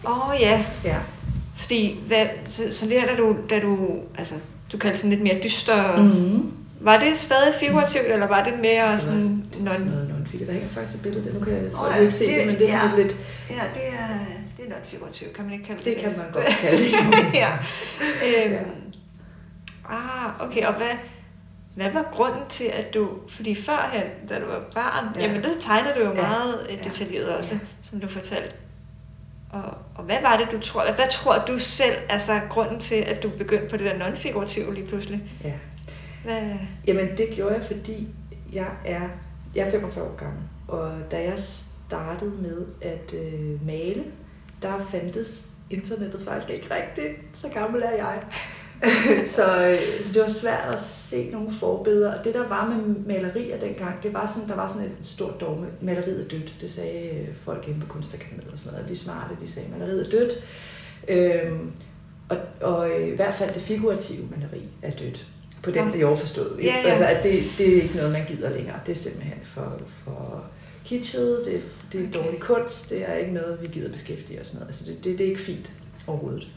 [0.08, 0.66] Åh oh, ja.
[0.84, 0.98] ja.
[1.56, 3.78] Fordi, hvad, så, så der, da du, da du,
[4.18, 4.36] altså,
[4.72, 6.52] du kaldte sådan lidt mere dyster, mm-hmm.
[6.80, 10.48] var det stadig figurativt, eller var det mere det sådan, non, sådan noget non fik.
[10.48, 11.34] Der hænger faktisk et billede der.
[11.34, 13.04] Nu kan jeg folk ja, oh, ikke se det- det, men det er sådan ja.
[13.04, 13.16] lidt...
[13.50, 13.88] Ja, det
[14.84, 16.78] er, det er noget figurativt, kan man ikke kalde det Det kan man godt kalde
[16.78, 16.92] det.
[17.44, 17.52] ja.
[18.46, 18.60] Øhm, Ja.
[19.90, 20.92] Ah, okay, og hvad,
[21.76, 23.10] hvad var grunden til, at du...
[23.30, 25.22] Fordi førhen, da du var barn, ja.
[25.22, 25.28] Ja.
[25.28, 26.14] jamen der tegnede du jo Ja.
[26.22, 26.76] meget ja.
[26.76, 26.82] Ja.
[26.84, 27.60] detaljeret også, Ja.
[27.82, 28.56] som du fortalte.
[29.50, 30.92] Og, og hvad var det, du tror...
[30.96, 34.88] Hvad tror du selv, altså grunden til, at du begyndte på det der non-figurative lige
[34.88, 35.24] pludselig?
[35.44, 35.54] Ja.
[36.24, 36.42] Hvad,
[36.88, 38.08] Jamen, det gjorde jeg, fordi
[38.54, 39.02] jeg er,
[39.56, 40.40] jeg er 45 år gammel.
[40.68, 44.04] Og da jeg startede med at øh, male,
[44.64, 47.38] der fandtes internettet faktisk ikke rigtigt.
[47.38, 48.24] Så gammel er jeg.
[49.36, 52.18] så, øh, så det var svært at se nogle forbilleder.
[52.18, 55.42] Og det der var med malerier dengang, det var sådan, der var sådan et stort
[55.42, 55.68] dogme.
[55.82, 56.56] Maleriet er dødt.
[56.62, 58.90] Det sagde øh, folk inde på kunstakademiet og sådan noget.
[58.90, 60.34] De smarte, de sagde, maleriet er dødt.
[61.08, 61.72] Øhm,
[62.30, 65.28] og, og øh, i hvert fald det figurative maleri er dødt.
[65.64, 65.96] På den, Nå.
[65.96, 66.60] jeg overforstået.
[66.64, 66.90] Ja, ja.
[66.90, 68.80] Altså, at det, det er ikke noget, man gider længere.
[68.86, 70.44] Det er simpelthen for, for
[70.86, 72.26] kitschet, det, det er Okay.
[72.26, 74.62] dårlig kunst, det er ikke noget, vi gider beskæftige os med.
[74.62, 75.72] Altså, det, det, det er ikke fint
[76.08, 76.48] overhovedet.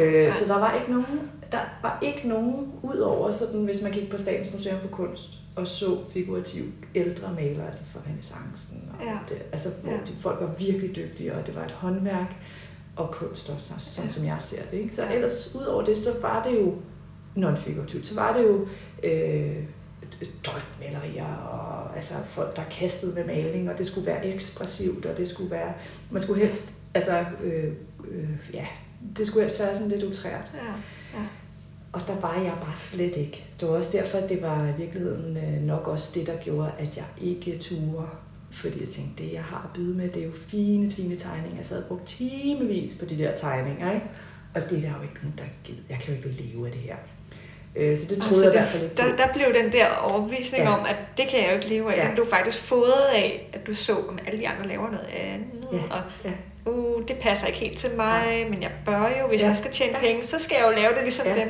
[0.00, 3.92] Øh, så der var ikke nogen, der var ikke nogen ud over sådan, hvis man
[3.92, 6.62] gik på Statens Museum for Kunst og så figurativ
[6.94, 8.90] ældre malere, altså fra renaissancen.
[9.00, 9.18] Og Ja.
[9.28, 9.98] det, altså, hvor Ja.
[9.98, 12.34] de folk var virkelig dygtige, og det var et håndværk
[12.96, 14.14] og kunst også, altså, sådan Ja.
[14.14, 14.78] som jeg ser det.
[14.78, 14.96] Ikke?
[14.96, 15.14] Så Ja.
[15.14, 16.74] ellers, ud over det, så var det jo
[17.36, 18.06] non-figurativt.
[18.06, 18.66] Så var det jo
[19.04, 19.56] øh,
[20.44, 25.28] drøbmalerier, og altså folk, der kastede med maling, og det skulle være ekspressivt, og det
[25.28, 25.72] skulle være,
[26.10, 27.72] man skulle helst, altså, øh,
[28.08, 28.66] øh, ja,
[29.16, 30.52] det skulle helst være sådan lidt utrært.
[30.54, 30.72] ja,
[31.18, 31.26] ja.
[31.92, 33.44] Og der var jeg bare slet ikke.
[33.60, 36.72] Det var også derfor, at det var i virkeligheden øh, nok også det, der gjorde,
[36.78, 38.06] at jeg ikke turde.
[38.50, 41.56] Fordi jeg tænkte, det jeg har at byde med, det er jo fine, fine tegninger.
[41.56, 44.06] Jeg sad og brugte timevis på de der tegninger, ikke?
[44.54, 45.82] Og det er der jo ikke nogen, der gider.
[45.88, 46.96] Jeg kan jo ikke leve af det her.
[47.76, 50.64] Øh, Så det troede jeg i hvert fald ikke der, der blev den der overbevisning
[50.64, 50.70] ja.
[50.70, 50.76] Ja.
[50.78, 51.96] om, at det kan jeg jo ikke leve af.
[51.96, 52.00] Ja.
[52.02, 52.06] Ja.
[52.06, 55.68] Den blev faktisk fodret af, at du så, at alle de andre laver noget andet.
[55.72, 55.78] Ja.
[55.90, 56.70] Og Ja.
[56.70, 59.46] uh, det passer ikke helt til mig, men jeg bør jo, hvis Ja.
[59.46, 60.06] jeg skal tjene Ja.
[60.06, 61.34] penge, så skal jeg jo lave det ligesom Ja.
[61.40, 61.48] dem.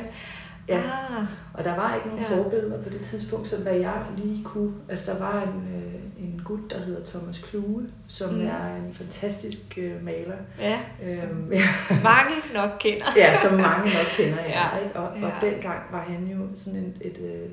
[0.69, 0.77] Ja.
[0.77, 2.35] Ah, Og der var ikke nogen Ja.
[2.37, 2.43] ja.
[2.43, 4.73] forbilleder på det tidspunkt, så hvad jeg lige kunne...
[4.89, 8.45] Altså, der var en, øh, en gut, der hedder Thomas Kluge, som Mm.
[8.45, 10.35] er en fantastisk øh, maler.
[10.61, 11.51] ja, Øhm,
[12.11, 13.05] mange nok kender.
[13.17, 14.99] ja, som mange nok kender Ja, ja, ikke?
[14.99, 15.49] Og, og ja.
[15.51, 17.49] dengang var han jo sådan en, et, øh,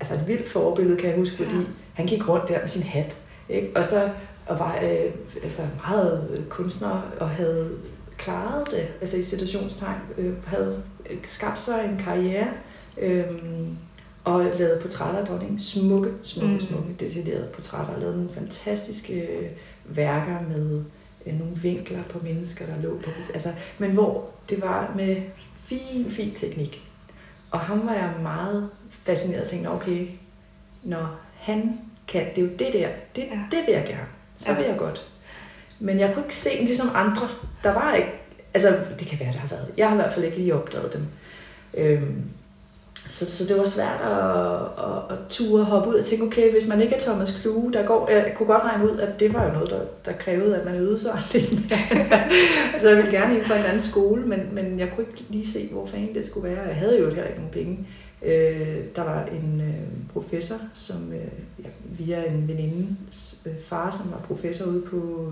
[0.00, 1.62] altså et vildt forbillede, kan jeg huske, fordi Ja.
[1.94, 3.16] han gik rundt der med sin hat,
[3.48, 3.70] ikke?
[3.76, 4.08] og så
[4.46, 7.70] og var øh, altså meget øh, kunstner og havde
[8.18, 10.82] klaret det, altså i situationstegn, øh, havde
[11.26, 12.48] skabt sig en karriere,
[12.98, 13.24] øh,
[14.24, 15.58] og lavet portrætter af dronningen.
[15.58, 16.60] Smukke, smukke, Mm.
[16.60, 17.94] smukke, detaljerede portrætter.
[17.94, 19.50] Og lavet nogle fantastiske øh,
[19.84, 20.84] værker med
[21.26, 23.10] øh, nogle vinkler på mennesker, der lå på...
[23.34, 25.16] Altså, men hvor det var med
[25.64, 26.82] fin, fin teknik.
[27.50, 30.06] Og ham var jeg meget fascineret og tænkte, okay,
[30.82, 33.40] når han kan, det er jo det der, det, Ja.
[33.50, 34.06] det vil jeg gerne.
[34.38, 34.56] Så Ja.
[34.58, 35.06] vil jeg godt.
[35.80, 37.28] Men jeg kunne ikke se dem ligesom andre.
[37.64, 38.08] Der var ikke,
[38.56, 39.66] altså det kan være, der har været.
[39.76, 41.06] Jeg har i hvert fald ikke lige opdaget dem.
[41.76, 42.22] Øhm,
[43.08, 46.68] så, så det var svært at, at, at ture hoppe ud og tænke, okay, hvis
[46.68, 49.46] man ikke er Thomas Kluge, der går, jeg kunne godt regne ud, at det var
[49.46, 51.72] jo noget, der, der krævede, at man øvede sig lidt
[52.74, 55.46] altså jeg ville gerne ind på en anden skole, men, men jeg kunne ikke lige
[55.46, 56.62] se, hvor fanden det skulle være.
[56.62, 57.86] Jeg havde jo heller ikke nogen penge.
[58.22, 64.12] Øh, der var en øh, professor, som øh, ja, via en venindes øh, far, som
[64.12, 65.30] var professor ude på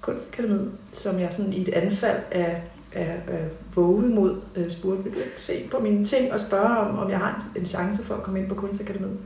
[0.00, 5.12] Kunstakademiet, som jeg sådan i et anfald af, af, af våget mod øh, spurgte, vil
[5.12, 8.04] du ikke se på mine ting og spørge, om, om jeg har en, en chance
[8.04, 9.18] for at komme ind på Kunstakademiet?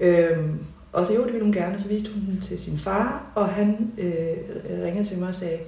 [0.00, 0.58] Øhm,
[0.92, 3.48] og så jo, det ville hun gerne, så viste hun den til sin far, og
[3.48, 5.58] han øh, ringede til mig og sagde,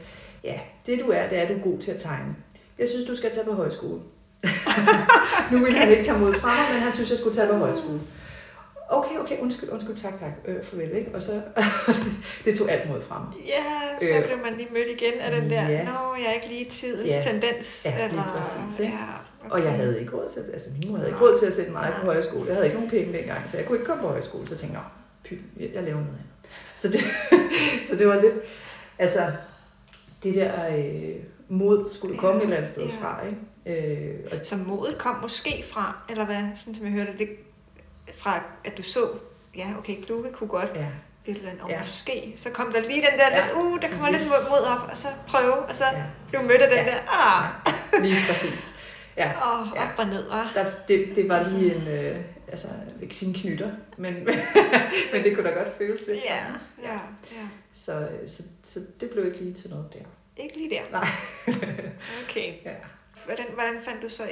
[0.44, 2.34] ja, det du er, det er, du er god til at tegne.
[2.78, 4.00] Jeg synes, du skal tage på højskole.
[5.52, 8.00] nu ville han ikke tage mod fra men han synes, jeg skulle tage på højskole.
[8.90, 11.10] Okay, okay, undskyld, undskyld, tak, tak, øh, farvel, ikke?
[11.14, 11.32] Og så,
[12.44, 13.46] det tog alt mod fra mig.
[13.46, 15.84] Ja, der Øh, blev man lige mødt igen af den der, ja.
[15.84, 17.22] nå, jeg er ikke lige i tidens Ja.
[17.22, 17.82] tendens.
[17.86, 18.92] Ja, eller, præcis, ikke?
[18.92, 18.98] Ja,
[19.44, 19.50] okay.
[19.50, 21.70] Og jeg havde ikke råd til, altså min mor havde ikke råd til at sætte
[21.72, 22.14] mig på Nej.
[22.14, 22.44] højskole.
[22.46, 24.46] Jeg havde ikke nogen penge dengang, så jeg kunne ikke komme på højskole.
[24.48, 24.84] Så tænkte, jeg,
[25.24, 26.24] pyt, jeg jeg laver noget andet.
[26.76, 27.00] Så det,
[27.90, 28.34] så det var lidt,
[28.98, 29.32] altså
[30.22, 31.14] det der øh,
[31.48, 32.90] mod skulle Ja, komme et eller andet sted ja.
[33.00, 33.86] fra, ikke?
[34.10, 37.28] Øh, og Så modet kom måske fra, eller hvad, sådan som jeg hørte det,
[38.16, 39.08] fra at du så,
[39.56, 40.86] ja, okay, Kluge kunne godt ja,
[41.26, 41.78] et eller andet, og Ja.
[41.78, 43.44] måske, så kom der lige den der, Ja.
[43.46, 44.22] lidt, uh, der kommer Yes.
[44.22, 46.84] lidt mod op, og så prøve, og så ja, blev mødt af den Ja.
[46.92, 47.44] der, ah,
[48.02, 48.74] lige præcis.
[49.16, 49.82] Ja, åh, Ja.
[49.82, 50.46] op og ned, ah.
[50.54, 52.68] der, det, det var lige en, øh, altså,
[53.02, 54.14] ikke sige en knytter, men,
[55.12, 56.36] men det kunne da godt føles lidt Ja,
[56.82, 56.98] ja,
[57.32, 57.48] ja.
[57.74, 60.42] Så, øh, så, så det blev ikke lige til noget der.
[60.42, 60.82] Ikke lige der.
[60.92, 61.08] Nej.
[62.28, 62.52] Okay.
[62.64, 62.70] Ja.
[63.24, 64.22] Hvordan, hvordan fandt du så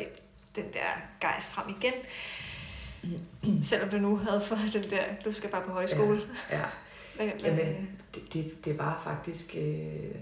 [0.56, 1.92] den der gejst frem igen?
[3.62, 6.20] Selvom du nu havde fået den der, du skal bare på højskole.
[6.50, 6.62] Ja.
[7.16, 9.54] Hvad, hvad, Jamen, det, det, det var faktisk...
[9.58, 10.14] Øh,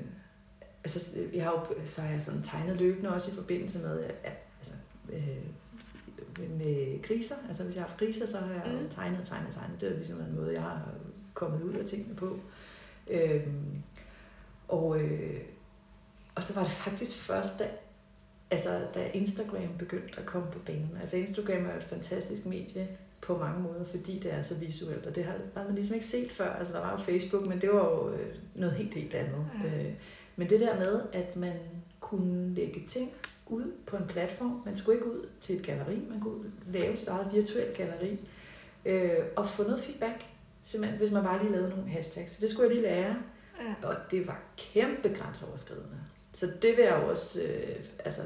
[0.85, 4.33] altså, jeg har jo, så har jeg sådan tegnet løbende også i forbindelse med, at,
[4.59, 4.75] altså,
[5.13, 7.35] øh, med kriser.
[7.49, 8.89] Altså, hvis jeg har haft kriser, så har jeg Mm.
[8.89, 9.81] tegnet, tegnet, tegnet.
[9.81, 10.83] Det er ligesom en måde, jeg har
[11.35, 12.39] kommet ud af tingene på.
[13.11, 13.83] Øhm,
[14.69, 15.41] og, øh,
[16.35, 17.69] og så var det faktisk først, da,
[18.55, 20.99] altså, da Instagram begyndte at komme på banen.
[21.01, 22.89] Altså Instagram er jo et fantastisk medie
[23.21, 26.07] på mange måder, fordi det er så visuelt, og det har, har man ligesom ikke
[26.07, 26.53] set før.
[26.53, 29.47] Altså der var jo Facebook, men det var jo øh, noget helt, helt andet.
[29.65, 29.85] Ja.
[29.85, 29.93] Øh,
[30.37, 31.53] men det der med, at man
[32.01, 33.13] kunne lægge ting
[33.47, 37.09] ud på en platform, man skulle ikke ud til et galleri, man kunne lave sit
[37.09, 38.19] eget virtuelt galleri,
[38.85, 40.25] øh, og få noget feedback,
[40.63, 42.33] simpelthen, hvis man bare lige lavede nogle hashtags.
[42.33, 43.17] Så det skulle jeg lige lære,
[43.61, 43.89] ja.
[43.89, 45.99] og det var kæmpe grænseoverskridende.
[46.35, 48.23] Så det vil jeg jo også øh, altså,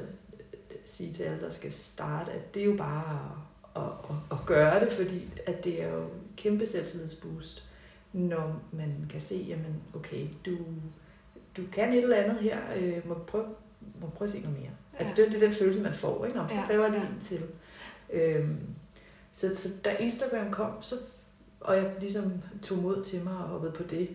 [0.85, 3.31] sige til alle, der skal starte, at det er jo bare
[3.75, 7.69] at, at, at, at gøre det, fordi at det er jo kæmpe selvtillidsboost,
[8.13, 10.57] når man kan se, jamen okay, du,
[11.57, 13.45] du kan et eller andet her, øh, må prøve
[14.01, 14.71] må prøve at se noget mere.
[14.93, 14.99] Ja.
[14.99, 16.37] Altså det, det er den følelse, man får, ikke?
[16.37, 17.07] Nå, så Ja, lige ja.
[17.07, 17.41] en til.
[18.09, 18.57] Øhm,
[19.33, 20.95] så, så da Instagram kom, så,
[21.59, 24.09] og jeg ligesom tog mod til mig og hoppede på det,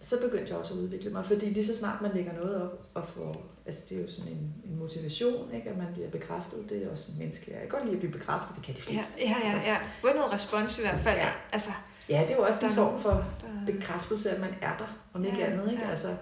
[0.00, 2.78] så begyndte jeg også at udvikle mig, fordi lige så snart man lægger noget op
[2.94, 5.70] og får, altså det er jo sådan en, en motivation, ikke?
[5.70, 7.50] at man bliver bekræftet, det er også en menneske.
[7.52, 9.20] Jeg kan godt lide at blive bekræftet, det kan de Ja, fleste.
[9.22, 9.76] ja, ja, ja.
[10.00, 11.16] Få noget respons i hvert fald.
[11.18, 11.24] Ja.
[11.26, 11.32] Ja.
[11.52, 11.70] Altså,
[12.08, 15.24] Ja, det er jo også en form for der, bekræftelse, at man er der, om
[15.24, 15.70] ikke Ja, andet.
[15.72, 15.82] Ikke?
[15.84, 15.90] ja.
[15.90, 16.16] Altså,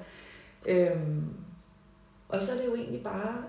[0.66, 1.24] øhm,
[2.28, 3.44] og så er det jo egentlig bare,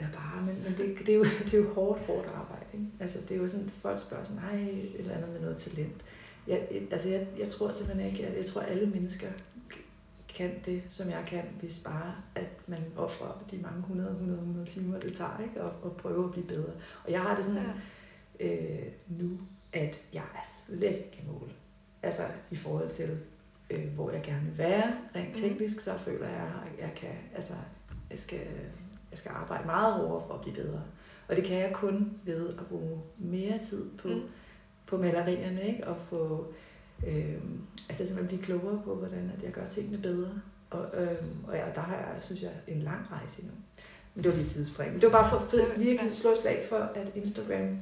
[0.00, 2.64] ja bare, men, men det, det, er jo, det er jo hårdt, hårdt arbejde.
[2.72, 2.86] Ikke?
[3.00, 6.02] Altså, det er jo sådan, folk spørger sådan, nej, et eller andet med noget talent.
[6.46, 9.26] Jeg, altså, jeg, jeg tror simpelthen ikke, at jeg tror, alle mennesker
[10.34, 14.66] kan det, som jeg kan, hvis bare, at man offrer de mange 100, 100, 100
[14.66, 15.62] timer, det tager, ikke?
[15.62, 16.72] Og, og prøve at blive bedre.
[17.04, 17.62] Og jeg har det sådan,
[18.40, 18.54] ja.
[18.56, 19.38] øh, nu,
[19.72, 21.52] at jeg er slet ikke i mål.
[22.02, 23.18] Altså i forhold til,
[23.70, 24.96] øh, hvor jeg gerne vil være.
[25.14, 25.34] Rent Mm.
[25.34, 27.52] teknisk, så føler jeg, at jeg kan, altså,
[28.10, 28.40] jeg skal,
[29.10, 30.82] jeg skal arbejde meget hårdere for at blive bedre.
[31.28, 34.22] Og det kan jeg kun ved at bruge mere tid på, Mm.
[34.96, 35.86] På malerierne, ikke?
[35.86, 36.46] Og få,
[37.06, 37.34] øh,
[37.88, 40.30] altså simpelthen blive klogere på, hvordan at jeg gør tingene bedre.
[40.70, 41.16] Og, øh,
[41.48, 43.56] og ja, der har jeg, synes jeg, en lang rejse endnu.
[44.14, 44.92] Men det var lige tidsspring.
[44.92, 46.06] Men det var bare for, for Ja, virkelig ja.
[46.06, 47.78] at slå slag for, at Instagram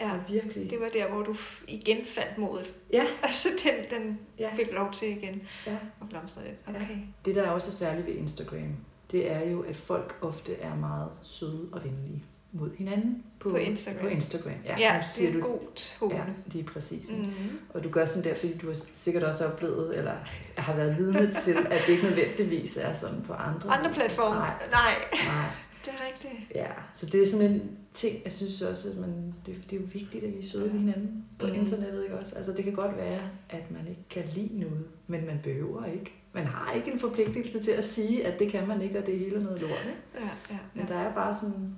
[0.00, 0.06] ja.
[0.06, 0.70] er virkelig...
[0.70, 1.34] Det var der, hvor du
[1.68, 2.74] igen fandt modet.
[2.92, 5.76] Ja, Altså, den, den ja, fik lov til igen ja.
[6.00, 6.56] at blomstre lidt.
[6.68, 6.84] Ja.
[6.84, 6.98] Okay.
[7.24, 8.76] Det, der også er særligt ved Instagram,
[9.10, 12.24] det er jo, at folk ofte er meget søde og venlige
[12.56, 14.00] mod hinanden på, På Instagram.
[14.00, 14.52] På Instagram.
[14.64, 16.14] Ja, Ja, det siger er en du, god tone.
[16.14, 17.10] Ja, lige præcis.
[17.10, 17.16] Mm.
[17.18, 17.26] Mm.
[17.68, 20.12] Og du gør sådan der, fordi du har sikkert også oplevet, eller
[20.56, 23.70] har været vidne til, at det ikke nødvendigvis er sådan på andre.
[23.70, 24.34] Andre platforme?
[24.36, 24.54] Nej.
[24.70, 25.48] Nej, Nej.
[25.84, 26.32] det er rigtigt.
[26.54, 29.80] Ja, så det er sådan en ting, jeg synes også, at man, det, det er
[29.80, 31.54] jo vigtigt, at vi er søde ved hinanden på Mm.
[31.54, 32.34] internettet, ikke også?
[32.36, 36.12] Altså det kan godt være, at man ikke kan lide noget, men man behøver ikke.
[36.32, 39.14] Man har ikke en forpligtelse til at sige, at det kan man ikke, og det
[39.14, 40.24] er hele noget lort, ikke?
[40.24, 40.94] Ja, ja, Men ja.
[40.94, 41.76] der er bare sådan,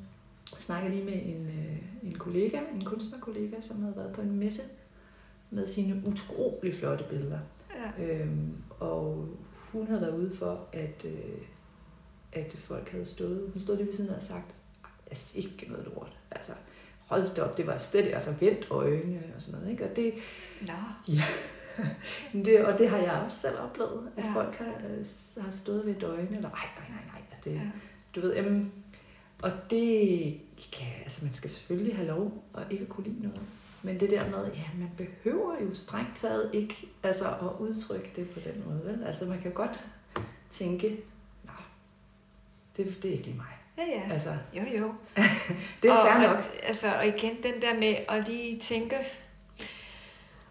[0.53, 4.39] jeg snakkede lige med en, øh, en kollega, en kunstnerkollega, som havde været på en
[4.39, 4.63] messe
[5.51, 7.39] med sine utrolig flotte billeder.
[7.99, 8.05] ja.
[8.21, 9.29] Øhm, og
[9.73, 11.39] hun havde været ude for, at, øh,
[12.33, 14.55] at folk havde stået, hun stod lige ved siden af og sagt,
[14.85, 16.19] "Ej, det er ikke noget lort.
[16.31, 16.53] Altså,
[17.07, 19.73] hold da op, det var slet altså vendt øjne og sådan noget.
[19.73, 19.85] Ikke?
[19.91, 20.15] Og, det,
[20.61, 20.75] Nå,
[21.15, 21.25] ja,
[22.45, 24.33] det, og det har jeg også selv oplevet, at Ja.
[24.35, 25.07] folk har, øh,
[25.45, 27.23] har stået ved et øjne, eller nej, nej, nej, nej.
[27.39, 27.71] at Det, ja.
[28.15, 28.73] Du ved, jamen,
[29.47, 30.41] og det
[30.73, 33.41] kan, altså man skal selvfølgelig have lov at ikke at kunne lide noget.
[33.83, 38.31] Men det der med, ja, man behøver jo strengt taget ikke altså, at udtrykke det
[38.31, 38.81] på den måde.
[38.85, 39.05] Vel?
[39.07, 39.89] Altså man kan godt
[40.51, 41.01] tænke,
[41.45, 41.53] nå,
[42.77, 43.47] det, det er ikke lige mig.
[43.79, 44.13] Ja, ja.
[44.13, 44.95] Altså, Jo, jo.
[45.83, 46.45] det er og, fair og, nok.
[46.63, 48.97] Altså, og igen, den der med at lige tænke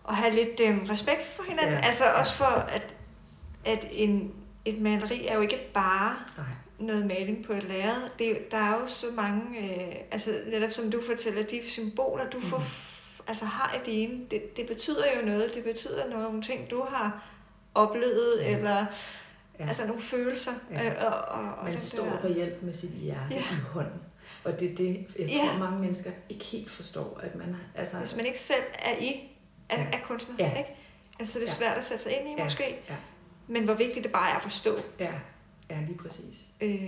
[0.03, 1.73] og have lidt øhm, respekt for hinanden.
[1.73, 1.81] Ja.
[1.85, 2.95] Altså også for, at,
[3.65, 4.33] at en,
[4.65, 6.45] et maleri er jo ikke bare Nej.
[6.85, 8.01] Noget maling på et lærred.
[8.19, 12.39] Det, der er jo så mange, øh, altså netop som du fortæller, de symboler, du
[12.39, 12.65] får, Mhm.
[13.27, 15.55] altså har i dine, det, det betyder jo noget.
[15.55, 17.23] Det betyder noget, nogle ting, du har
[17.75, 18.57] oplevet, Ja.
[18.57, 18.85] eller
[19.59, 19.67] Ja.
[19.67, 20.51] altså nogle følelser.
[20.71, 20.85] Ja.
[20.85, 23.39] Øh, og, og, og Man den står der- reelt med sit hjerte Ja.
[23.39, 24.01] i hånden.
[24.43, 25.33] Og det er det, jeg Ja.
[25.49, 29.31] tror, mange mennesker ikke helt forstår, at man altså, Hvis man ikke selv er i,
[29.69, 29.87] er, Ja.
[29.93, 30.57] er kunstner, Ja.
[30.57, 30.69] ikke?
[31.19, 31.55] Altså, det er Ja.
[31.55, 32.43] svært at sætte sig ind i, Ja.
[32.43, 32.63] måske.
[32.89, 32.95] Ja.
[33.47, 34.75] Men hvor vigtigt det bare er at forstå.
[34.99, 35.11] ja,
[35.69, 36.47] ja, lige præcis.
[36.61, 36.79] Øh,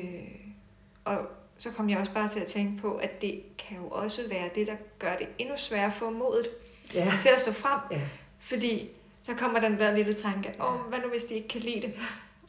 [1.06, 1.18] og
[1.58, 4.50] så kom jeg også bare til at tænke på, at det kan jo også være
[4.56, 6.48] det, der gør det endnu sværere for modet
[6.94, 7.80] Ja, til at stå frem.
[7.92, 8.02] ja,
[8.40, 8.90] Fordi
[9.24, 11.82] så kommer den der lille tanke, åh, oh, hvad nu hvis de ikke kan lide
[11.82, 11.94] det?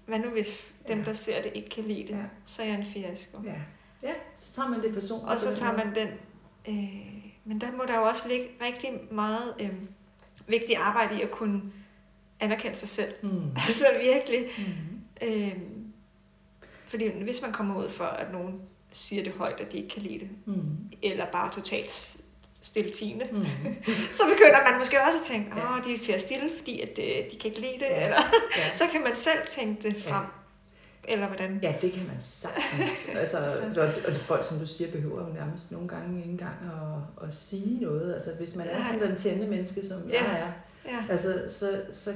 [0.07, 1.05] Hvad nu hvis dem, Ja.
[1.05, 2.11] der ser det, ikke kan lide det?
[2.11, 2.23] Ja.
[2.45, 3.39] Så er jeg en fiasko.
[3.45, 3.53] ja.
[4.03, 5.31] Ja, så tager man det personligt.
[5.33, 6.09] Og så tager man den...
[6.69, 9.71] Øh, men der må der jo også ligge rigtig meget øh,
[10.47, 11.63] vigtigt arbejde i at kunne
[12.41, 13.13] anerkendt sig selv.
[13.23, 13.43] Mm.
[13.67, 14.47] Altså virkelig.
[14.59, 15.29] Mm.
[15.29, 15.88] Øhm,
[16.89, 18.61] fordi hvis man kommer ud for, at nogen
[18.93, 20.63] siger det højt, at de ikke kan lide det, Mm.
[21.03, 22.17] eller bare totalt
[22.63, 23.45] stiltigende, Mm.
[24.19, 25.77] så begynder man måske også at tænke, Ja.
[25.79, 28.05] åh, de er til at stille, fordi at, øh, de kan ikke lide det, Ja.
[28.05, 28.17] eller
[28.59, 28.75] Ja.
[28.75, 30.11] så kan man selv tænke det Ja.
[30.11, 30.25] frem.
[31.09, 31.59] Eller hvordan?
[31.63, 33.09] Ja, det kan man sagtens.
[33.21, 33.37] altså,
[33.75, 37.27] Så- og, det folk, som du siger, behøver jo nærmest nogle gange ikke engang at,
[37.27, 38.15] at sige noget.
[38.15, 40.25] Altså, hvis man er sådan en tændende menneske, som Ja.
[40.25, 40.53] jeg er,
[40.93, 41.05] Ja.
[41.11, 42.11] altså, så, så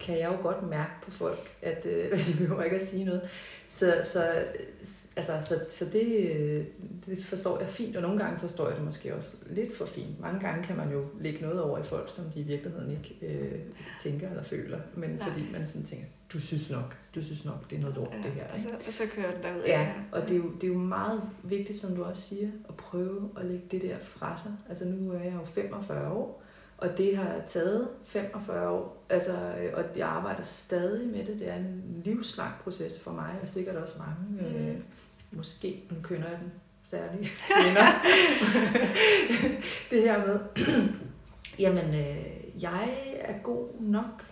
[0.00, 3.28] kan jeg jo godt mærke på folk, at øh, de behøver ikke at sige noget.
[3.68, 4.44] Så, så,
[5.16, 6.66] altså, så, så det,
[7.06, 10.20] det forstår jeg fint, og nogle gange forstår jeg det måske også lidt for fint.
[10.20, 13.26] Mange gange kan man jo lægge noget over i folk, som de i virkeligheden ikke
[13.26, 13.60] øh,
[14.00, 15.28] tænker eller føler, men Nej.
[15.28, 18.32] fordi man sådan tænker, du synes nok, du synes nok, det er noget lort, det
[18.32, 18.44] her.
[18.52, 19.62] og, så, og så kører den derud.
[19.66, 22.74] Ja, og det er, jo, det er jo meget vigtigt, som du også siger, at
[22.76, 24.52] prøve at lægge det der fra sig.
[24.68, 26.43] Altså nu er jeg jo 45 år,
[26.84, 31.38] og det har taget 45 år, altså, øh, og jeg arbejder stadig med det.
[31.38, 34.56] Det er en livslang proces for mig, og sikkert også mange, mm.
[34.56, 34.76] øh,
[35.30, 37.86] måske, nu kønner jeg den særlige kvinder.
[39.90, 40.38] det her med,
[41.64, 44.24] jamen, øh, jeg er god nok,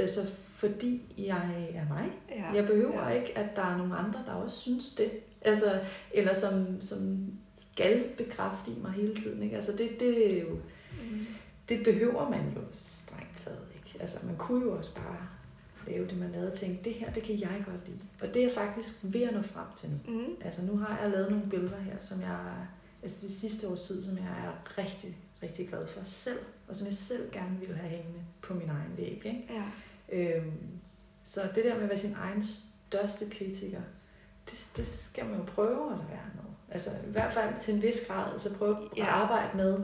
[0.00, 0.20] altså,
[0.54, 2.10] fordi jeg er mig.
[2.30, 2.52] Ja.
[2.54, 3.14] Jeg behøver ja.
[3.14, 5.10] ikke, at der er nogen andre, der også synes det.
[5.42, 5.80] Altså,
[6.14, 7.32] eller som, som
[7.72, 9.42] skal bekræfte i mig hele tiden.
[9.42, 9.56] Ikke?
[9.56, 10.56] Altså, det, det, er jo.
[11.70, 13.96] Det behøver man jo strengt taget ikke.
[14.00, 15.28] Altså, man kunne jo også bare
[15.86, 17.98] lave det, man lavede og tænke, det her, det kan jeg godt lide.
[18.22, 20.12] Og det er jeg faktisk ved at nå frem til nu.
[20.12, 20.34] Mm.
[20.44, 22.38] Altså, nu har jeg lavet nogle billeder her, som jeg,
[23.02, 26.86] altså det sidste års tid, som jeg er rigtig, rigtig glad for selv, og som
[26.86, 29.22] jeg selv gerne vil have hængende på min egen væg.
[29.24, 29.44] Ikke?
[29.50, 29.64] Ja.
[30.18, 30.52] Øhm,
[31.24, 33.80] så det der med at være sin egen største kritiker,
[34.50, 36.50] det, det skal man jo prøve at være med.
[36.68, 39.02] Altså i hvert fald til en vis grad, så prøve Ja.
[39.02, 39.78] at arbejde med,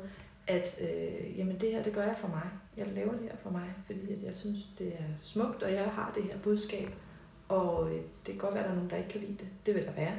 [0.47, 2.43] at øh, jamen det her, det gør jeg for mig.
[2.77, 5.85] Jeg laver det her for mig, fordi at jeg synes, det er smukt, og jeg
[5.85, 6.89] har det her budskab.
[7.49, 9.49] Og øh, det kan godt være, at der er nogen, der ikke kan lide det.
[9.67, 10.15] Det vil der være.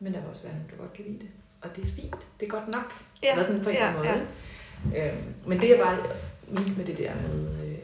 [0.00, 1.28] Men der vil også være nogen, der godt kan lide det.
[1.60, 2.28] Og det er fint.
[2.40, 2.92] Det er godt nok.
[3.22, 3.32] Ja.
[3.32, 3.88] Eller sådan på en ja.
[3.88, 4.28] eller anden måde.
[4.94, 5.12] Ja.
[5.12, 5.98] Øhm, men det er bare
[6.48, 7.78] mit med det der med, øh,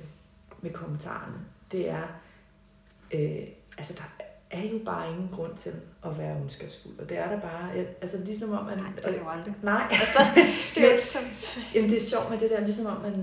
[0.60, 1.36] med kommentarerne,
[1.72, 2.02] det er,
[3.14, 3.46] øh,
[3.78, 5.72] altså der er jo bare ingen grund til
[6.04, 6.98] at være ondskabsfuld.
[6.98, 8.78] Og det er der bare, jeg, altså ligesom om man...
[8.78, 9.54] Nej, det er jo aldrig.
[9.62, 10.18] Nej, Altså,
[10.74, 11.22] det er Men- som...
[11.74, 13.14] Jamen, det er sjovt med det der, ligesom om man,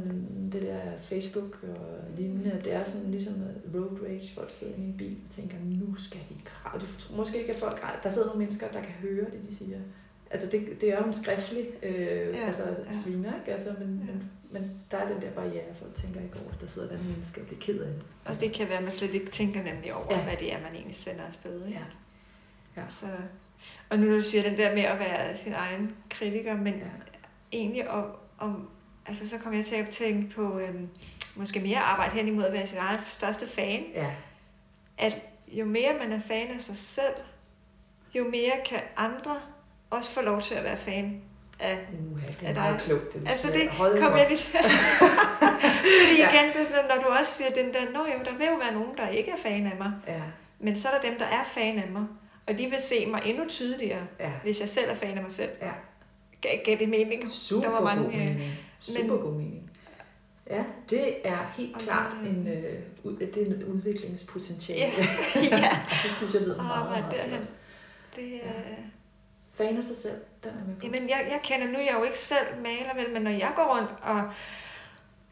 [0.52, 1.86] det der Facebook og
[2.18, 3.34] lignende, det er sådan ligesom
[3.76, 6.80] road rage, folk sidder i en bil og tænker, nu skal de krav.
[6.80, 9.78] Det måske ikke, at folk, der sidder nogle mennesker, der kan høre det, de siger.
[10.36, 12.94] Altså det, det er jo en skriftlig øh, Ja, altså, ja.
[12.94, 13.52] sviner, ikke?
[13.52, 14.14] Altså, men, Ja.
[14.14, 17.08] men, men der er den der barriere, folk tænker ikke over, der sidder et andet
[17.08, 18.04] menneske og bliver ked af det.
[18.26, 20.18] Og det kan være, at man slet ikke tænker nemlig over, ja.
[20.18, 20.24] Ja.
[20.24, 21.66] hvad det er, man egentlig sender afsted.
[21.68, 21.80] Ikke?
[22.76, 22.82] Ja.
[22.82, 22.88] Ja.
[22.88, 23.06] Så,
[23.90, 26.86] og nu når du siger den der med at være sin egen kritiker, men Ja.
[27.52, 28.06] egentlig om,
[28.38, 28.70] om
[29.06, 30.90] altså så kommer jeg til at tænke på øhm,
[31.36, 33.84] måske mere arbejde hen imod at være sin egen største fan.
[33.94, 34.12] ja.
[34.98, 37.14] At jo mere man er fan af sig selv,
[38.16, 39.40] jo mere kan andre
[39.90, 41.22] også få lov til at være fan
[41.60, 41.78] af
[42.12, 43.14] Uha, det Er der- meget klogt.
[43.14, 44.40] Det, Altså det kom nu jeg lige.
[45.40, 46.30] Fordi Ja.
[46.34, 48.98] igen, det, når du også siger den der, nå jo, der vil jo være nogen,
[48.98, 49.92] der ikke er fan af mig.
[50.08, 50.22] Ja,
[50.60, 52.04] Men så er der dem, der er fan af mig.
[52.48, 55.32] Og de vil se mig endnu tydeligere, ja, hvis jeg selv er fan af mig
[55.32, 55.50] selv.
[55.62, 55.72] ja.
[56.42, 57.30] Gav, gav det mening?
[57.32, 58.54] Super der var mange, god øh, mening.
[58.80, 59.72] Super men- god mening.
[60.50, 64.82] Ja, det er helt klart det- en, øh, ud, det er et udviklingspotentiale.
[64.98, 65.78] Ja, ja.
[66.04, 67.48] det synes jeg lyder meget, meget flot.
[68.16, 68.40] Det er...
[68.52, 68.92] Fan
[69.64, 70.82] af sig selv, den er med på.
[70.84, 73.52] Jamen, jeg, jeg kender, nu er jeg jo ikke selv maler, vel, men når jeg
[73.56, 74.18] går rundt og,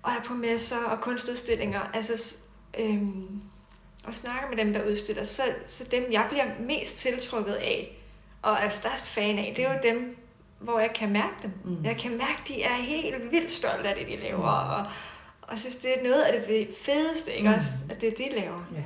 [0.03, 2.37] og er på messer og kunstudstillinger, altså,
[2.79, 3.41] øhm,
[4.07, 7.97] og snakker med dem, der udstiller, så, så dem, jeg bliver mest tiltrukket af,
[8.41, 10.17] og er størst fan af, det er jo dem,
[10.59, 11.51] hvor jeg kan mærke dem.
[11.65, 11.85] Mm.
[11.85, 14.83] Jeg kan mærke, at de er helt vildt stolte af det, de laver, Mm.
[14.85, 14.85] og,
[15.41, 17.55] og synes, det er noget af det fedeste, ikke Mm.
[17.55, 18.63] også, at det de laver.
[18.75, 18.83] Ja.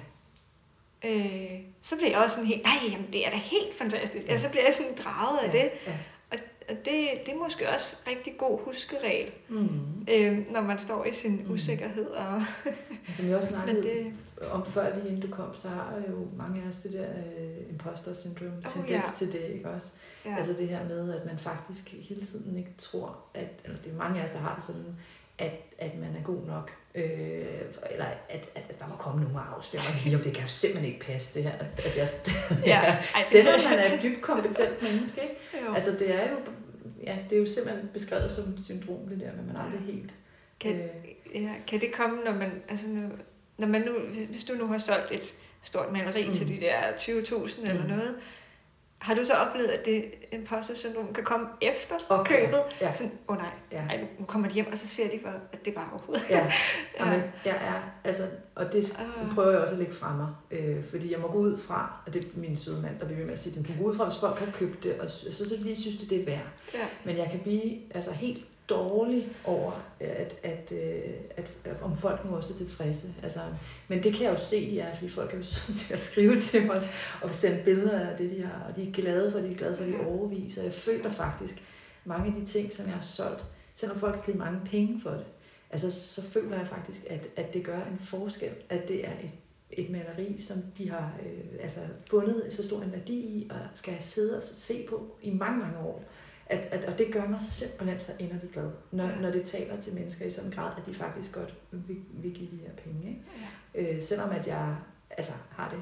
[1.06, 4.26] Øh, så bliver jeg også sådan helt, nej, jamen det er da helt fantastisk.
[4.28, 4.32] Ja.
[4.32, 5.62] Altså, så bliver jeg sådan draget af ja.
[5.64, 5.70] det.
[5.88, 5.92] Ja.
[6.32, 6.38] Og
[6.70, 9.70] og det, det er måske også rigtig god huskeregel, Mm.
[10.12, 11.52] øh, når man står i sin Mm.
[11.52, 12.06] usikkerhed.
[12.10, 12.42] Og,
[13.16, 14.14] Som jeg også snakkede det,
[14.52, 17.70] om før lige inden du kom, så har jo mange af os det der uh,
[17.72, 19.02] imposter syndrome, Oh, tendens ja.
[19.18, 19.88] til det, ikke også?
[20.26, 20.36] Ja.
[20.38, 23.96] Altså det her med, at man faktisk hele tiden ikke tror, at, eller det er
[23.98, 24.96] mange af os, der har det sådan,
[25.38, 27.46] at, at man er god nok, øh,
[27.92, 30.42] eller at, at, at der må komme nogen og afsløre mig lige, om det kan
[30.42, 32.08] jo simpelthen ikke passe det her, at, jeg,
[32.66, 35.36] Ja, det- selvom man er et dybt kompetent menneske, ikke?
[35.68, 35.74] jo.
[35.74, 36.38] Altså det er jo,
[37.04, 39.82] ja, det er jo simpelthen beskrevet som et syndrom, det der, men man er aldrig
[39.96, 40.16] helt.
[40.60, 43.10] kan, øh, ja, kan det komme, når man, altså nu,
[43.58, 43.92] når man nu,
[44.30, 46.34] hvis du nu har solgt et stort maleri mm.
[46.34, 47.90] Til de der 20.000 eller Mm.
[47.90, 48.16] noget,
[49.00, 52.60] har du så oplevet, at det imposter syndrom kan komme efter Okay, købet?
[52.82, 52.94] ja.
[52.94, 53.78] Sådan, åh oh nej, Ja.
[53.78, 55.20] ej, nu kommer de hjem, og så ser de,
[55.54, 56.30] at det bare overhovedet.
[56.30, 56.38] Ja,
[57.00, 57.06] Ja.
[57.06, 58.24] Jamen, jeg er, altså,
[58.56, 59.36] og det Ah.
[59.36, 62.14] prøver jeg også at lægge fra mig, øh, fordi jeg må gå ud fra, og
[62.14, 63.98] det er min søde mand, der bliver ved med at sige, du må gå ud
[63.98, 66.48] fra, hvis folk har købt det, og så, så lige synes det, det er værd.
[66.74, 66.86] ja.
[67.06, 72.26] Men jeg kan blive altså, helt dårlig over, at, at, øh, at, at om folk
[72.26, 73.14] nu også er tilfredse.
[73.24, 73.40] Altså,
[73.88, 76.00] men det kan jeg jo se, de er, fordi folk er jo sådan til at
[76.00, 76.90] skrive til mig
[77.22, 79.78] og sende billeder af det, de har, og de er glade for, de er glade
[79.78, 80.64] for, de overviser.
[80.64, 81.64] Jeg føler faktisk,
[82.06, 85.10] mange af de ting, som jeg har solgt, selvom folk har givet mange penge for
[85.10, 85.26] det,
[85.70, 89.32] altså, så føler jeg faktisk, at, at det gør en forskel, at det er et,
[89.72, 93.94] et maleri, som de har øh, altså, fundet så stor en værdi i, og skal
[93.94, 96.04] have siddet og se på i mange, mange år.
[96.50, 99.16] At, at, og det gør mig simpelthen så inderligt glad, når, Ja.
[99.22, 102.32] når det taler til mennesker i sådan en grad, at de faktisk godt vil, vil
[102.34, 103.08] give de her penge.
[103.10, 103.22] Ikke?
[103.90, 103.96] ja.
[103.96, 104.76] Øh, selvom at jeg
[105.10, 105.80] altså, har det,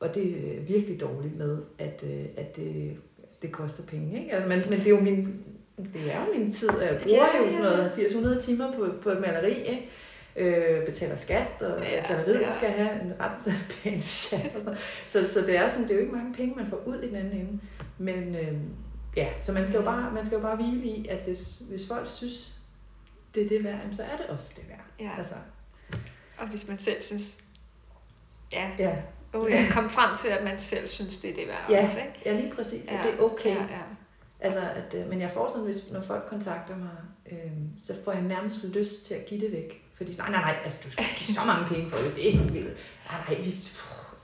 [0.00, 2.96] og det er virkelig dårligt med, at, øh, at det,
[3.42, 4.18] det koster penge.
[4.20, 4.32] Ikke?
[4.32, 5.44] Altså, men, men det er jo min,
[5.78, 7.48] det er jo min tid, og jeg bruger Ja, jo ja.
[7.48, 9.88] sådan noget 800 timer på, på et maleri, ikke?
[10.36, 12.50] Øh, betaler skat, og Ja, galleriet ja.
[12.50, 14.40] skal have en ret pæn chat.
[14.44, 14.78] Og sådan noget.
[15.06, 17.08] så, så det er sådan, det er jo ikke mange penge, man får ud i
[17.08, 17.60] den anden ende.
[17.98, 18.52] Men øh,
[19.16, 21.88] ja, så man skal jo bare, man skal jo bare hvile i, at hvis, hvis
[21.88, 22.58] folk synes,
[23.34, 24.84] det er det værd, så er det også det værd.
[25.00, 25.10] Ja.
[25.18, 25.34] Altså,
[26.38, 27.44] Og hvis man selv synes,
[28.52, 28.96] ja, ja.
[29.32, 31.98] oh, ja, kom frem til, at man selv synes, det er det værd Ja, også,
[31.98, 32.20] ikke?
[32.26, 32.90] ja, lige præcis.
[32.90, 33.00] Ja.
[33.02, 33.54] Det er okay.
[33.54, 33.80] Ja, ja.
[34.40, 36.90] Altså, at, øh, men jeg får sådan, hvis, når folk kontakter mig,
[37.32, 37.50] øh,
[37.82, 39.80] så får jeg nærmest lyst til at give det væk.
[39.96, 42.14] Fordi nej, nej, nej, altså, du skal ikke give så mange penge for det.
[42.14, 42.76] Det er helt vildt.
[43.10, 43.54] Nej, nej, vi...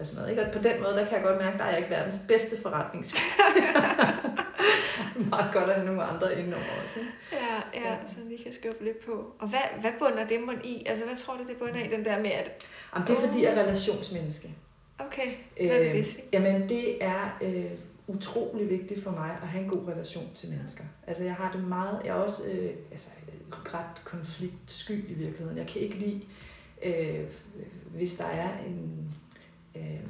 [0.01, 0.43] Og sådan noget, ikke?
[0.47, 2.19] Og på den måde, der kan jeg godt mærke, at der er jeg ikke verdens
[2.29, 3.35] bedste forretningskvinde.
[5.31, 7.01] Meget godt at have nogle andre indover også.
[7.01, 7.13] Ikke?
[7.33, 7.97] Ja, ja, Ja.
[8.09, 9.35] så lige kan skubbe lidt på.
[9.39, 10.83] Og hvad, hvad bunder det mon i?
[10.87, 12.51] Altså, hvad tror du, det bunder i, den der med, at...
[12.95, 14.51] Jamen, det er fordi, jeg er relationsmenneske.
[14.99, 15.27] Okay,
[15.67, 16.25] hvad vil det sige?
[16.33, 17.65] Jamen, det er øh,
[18.07, 20.85] utrolig vigtigt for mig at have en god relation til mennesker.
[21.07, 22.01] Altså, jeg har det meget...
[22.05, 23.09] Jeg er også øh, altså,
[23.75, 25.59] ret konfliktsky i virkeligheden.
[25.59, 26.21] Jeg kan ikke lide,
[26.83, 27.25] øh,
[27.95, 29.15] hvis der er en...
[29.77, 30.01] Øh,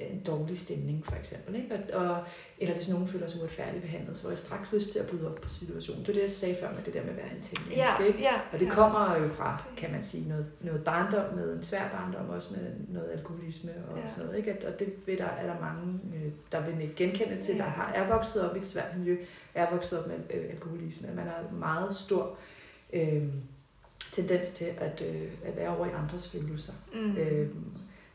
[0.00, 1.54] en dårlig stemning, for eksempel.
[1.54, 1.94] Ikke?
[1.94, 2.24] Og, og,
[2.58, 5.28] eller hvis nogen føler sig uretfærdigt behandlet, så får jeg straks lyst til at bryde
[5.30, 6.02] op på situationen.
[6.02, 7.58] Det er det, jeg sagde før med det der med at være en ting.
[7.70, 8.18] Ja, ikke?
[8.20, 8.32] ja.
[8.52, 8.70] Og det ja.
[8.70, 12.70] kommer jo fra, kan man sige, noget, noget barndom med en svær barndom, også med
[12.88, 14.06] noget alkoholisme og Ja.
[14.06, 14.38] sådan noget.
[14.38, 14.68] Ikke?
[14.68, 17.62] Og det ved der, er der mange, øh, der vil ikke genkende til, Ja.
[17.62, 19.16] der har, er vokset op i et svært miljø,
[19.54, 21.08] er vokset op med øh, alkoholisme.
[21.14, 22.36] Man har meget stor
[22.92, 23.22] øh,
[24.12, 26.72] tendens til at, øh, at være over i andres følelser.
[26.94, 27.16] Mm.
[27.16, 27.48] Øh,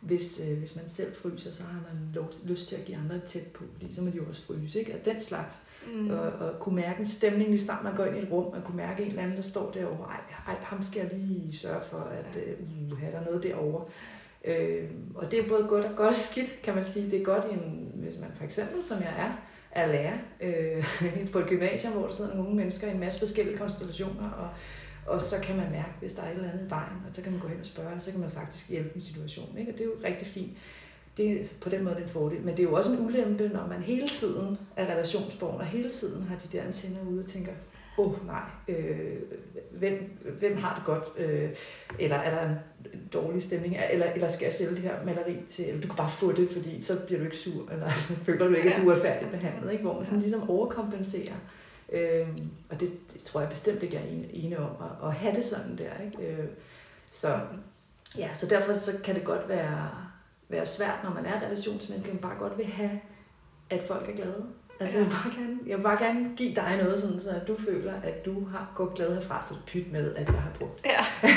[0.01, 3.19] hvis, øh, hvis man selv fryser, så har man lov, lyst til at give andre
[3.27, 4.93] tæt på, fordi så må de jo også fryse, ikke?
[4.93, 5.55] Og den slags.
[5.93, 6.09] Mm.
[6.09, 8.63] Og, og kunne mærke en stemning, lige snart man går ind i et rum, og
[8.63, 11.83] kunne mærke en eller anden, der står derovre, ej, ej ham skal jeg lige sørge
[11.83, 12.53] for, at øh,
[12.91, 13.85] uh, have der noget derovre.
[14.45, 17.11] Øh, og det er både godt og godt og skidt, kan man sige.
[17.11, 19.31] Det er godt, i en, hvis man for eksempel, som jeg er,
[19.71, 20.85] er lærer øh,
[21.33, 24.49] på et gymnasium, hvor der sidder nogle unge mennesker i en masse forskellige konstellationer, og,
[25.07, 27.21] og så kan man mærke, hvis der er et eller andet i vejen, og så
[27.21, 29.57] kan man gå hen og spørge, og så kan man faktisk hjælpe en situation.
[29.57, 29.71] Ikke?
[29.71, 30.57] Og det er jo rigtig fint.
[31.17, 32.41] Det er på den måde en fordel.
[32.41, 35.91] Men det er jo også en ulempe, når man hele tiden er relationsborn, og hele
[35.91, 37.51] tiden har de der antenner ude og tænker,
[37.97, 39.15] åh oh, nej, øh,
[39.71, 41.03] hvem, hvem har det godt?
[41.17, 41.49] Øh,
[41.99, 42.55] eller er der en
[43.13, 43.77] dårlig stemning?
[43.91, 45.65] Eller, eller skal jeg sælge det her maleri til?
[45.67, 47.89] Eller du kan bare få det, fordi så bliver du ikke sur, eller
[48.25, 49.71] føler du ikke, at du er færdigt behandlet.
[49.71, 49.83] Ikke?
[49.83, 51.35] Hvor man sådan ligesom overkompenserer.
[51.91, 52.27] Øh,
[52.69, 55.45] og det, det tror jeg bestemt ikke, jeg er ene, om, at, at have det
[55.45, 56.03] sådan der.
[56.05, 56.27] Ikke?
[56.27, 56.47] Øh,
[57.11, 57.39] så,
[58.17, 59.89] ja, så derfor så kan det godt være,
[60.49, 63.01] være svært, når man er relationsmenneske, man bare godt vil have,
[63.69, 64.45] at folk er glade.
[64.79, 67.57] Altså, jeg, vil bare gerne, jeg vil bare gerne give dig noget, sådan, så du
[67.57, 70.85] føler, at du har gået glad herfra, så pyt med, at jeg har brugt.
[70.85, 71.05] Ja.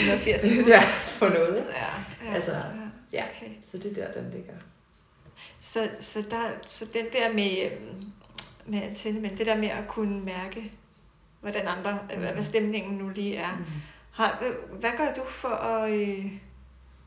[0.00, 0.68] 180 timer.
[0.68, 0.80] ja,
[1.18, 1.56] for noget.
[1.56, 2.62] Ja, ja, Altså, ja.
[3.12, 3.24] ja.
[3.36, 3.50] Okay.
[3.60, 4.52] Så det er der, den ligger.
[5.60, 8.04] Så, så, der, så den der med, øhm,
[8.66, 10.72] med antenne, men det der med at kunne mærke,
[11.40, 12.20] hvordan andre, mm.
[12.20, 13.56] hvad, hvad stemningen nu lige er.
[13.56, 13.64] Mm.
[14.10, 15.90] Har, hvad- hvad gør du for at...
[15.92, 16.26] Øh,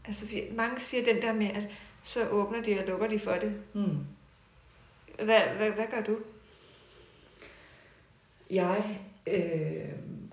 [0.06, 1.68] altså, mange siger den der med, at
[2.04, 3.62] så åbner de og lukker de for det.
[3.74, 3.98] Mm.
[5.26, 6.18] Hvad, hvad, hvad gør du?
[8.50, 9.90] Jeg øh,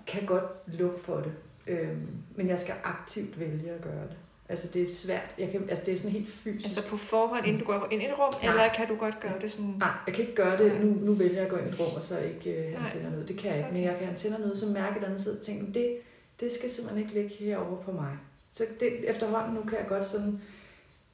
[0.07, 1.33] kan godt lukke for det,
[1.67, 1.97] øh,
[2.35, 4.17] men jeg skal aktivt vælge at gøre det.
[4.49, 5.35] Altså det er svært.
[5.37, 6.65] Jeg kan, altså det er sådan helt fysisk.
[6.65, 8.51] Altså på forhånd, inden du går ind i et rum, Nej.
[8.51, 9.75] eller kan du godt gøre det sådan...
[9.77, 10.81] Nej, jeg kan ikke gøre det.
[10.81, 13.09] Nu, nu vælger jeg at gå ind i et rum, og så ikke øh, tænder
[13.11, 13.27] noget.
[13.27, 13.69] Det kan jeg ikke.
[13.71, 13.89] Men Okay.
[13.91, 15.97] jeg kan han tænder noget, så mærke et andet sted og tænke, det,
[16.39, 18.17] det skal simpelthen ikke ligge herovre på mig.
[18.53, 20.41] Så det, efterhånden nu kan jeg godt sådan,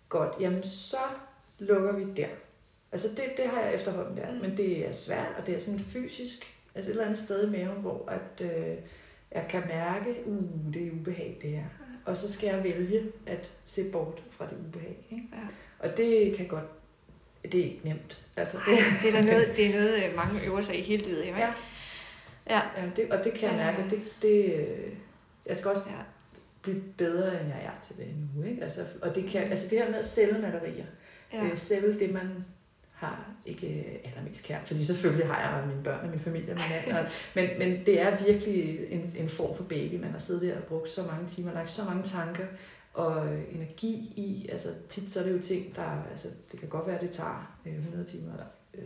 [0.10, 0.98] godt, jamen så
[1.60, 2.28] lukker vi der.
[2.92, 4.38] Altså det, det har jeg efterhånden der, Mm.
[4.42, 7.52] men det er svært, og det er sådan fysisk, altså et eller andet sted i
[7.52, 8.76] maven, hvor at, øh,
[9.32, 11.64] jeg kan mærke, uh, det er ubehag det her.
[12.06, 14.98] Og så skal jeg vælge at se bort fra det ubehag.
[15.12, 15.24] Ikke?
[15.34, 15.38] Ja.
[15.90, 16.66] Og det kan godt
[17.52, 18.26] det er ikke nemt.
[18.38, 21.04] Altså, Ej, det er da noget, det er noget, øh, mange øver sig i hele
[21.04, 21.38] livet, ikke?
[21.40, 21.54] Ja.
[22.50, 22.62] Ja.
[22.78, 24.94] ja det, og det kan jeg mærke, det, det, øh,
[25.46, 25.96] jeg skal også Ja.
[26.62, 28.44] blive bedre, end jeg er til det nu.
[28.44, 28.64] Ikke?
[28.64, 30.86] Altså, og det, kan, altså det her med at sælge malerier,
[31.34, 31.44] Ja.
[31.46, 32.46] øh, sælge det, man
[33.04, 34.60] har ikke allermest kær.
[34.66, 37.86] fordi selvfølgelig har jeg mine børn og min familie og min mand, og, men, men
[37.86, 40.02] det er virkelig en, en form for baby.
[40.02, 42.46] Man har siddet der og brugt så mange timer, lagt så mange tanker
[42.94, 44.50] og energi i.
[44.52, 47.12] Altså tit så er det jo ting, der, altså det kan godt være, at det
[47.12, 48.34] tager øh, 100 timer
[48.74, 48.84] øh,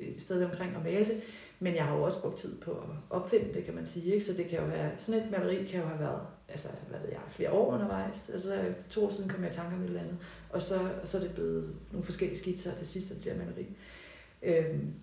[0.00, 1.22] et sted omkring at male det,
[1.62, 4.14] men jeg har jo også brugt tid på at opfinde det, kan man sige.
[4.14, 4.24] Ikke?
[4.24, 7.08] Så det kan jo være, sådan et maleri kan jo have været, altså hvad ved
[7.08, 8.30] jeg, flere år undervejs.
[8.30, 10.18] Altså to år siden kom jeg i tanke om et eller andet,
[10.50, 13.36] og så, og så er det blevet nogle forskellige skitser til sidst af det der
[13.36, 13.66] maleri.
[14.42, 14.94] Øhm,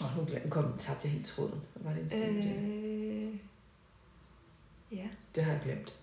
[0.00, 1.60] og nu kom, tabte jeg helt tråden.
[1.74, 2.44] Hvad var det, jeg det?
[2.44, 3.34] Øh,
[4.92, 5.08] ja.
[5.34, 5.94] det har jeg glemt.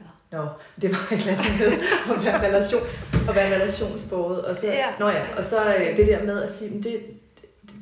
[0.00, 0.04] Ja.
[0.36, 0.48] Nå,
[0.82, 2.82] det var et eller andet med at være, relation,
[3.28, 4.44] at være relationsbordet.
[4.44, 4.86] Og så, Ja.
[4.98, 7.02] Nå ja, og så øh, det der med at sige, det,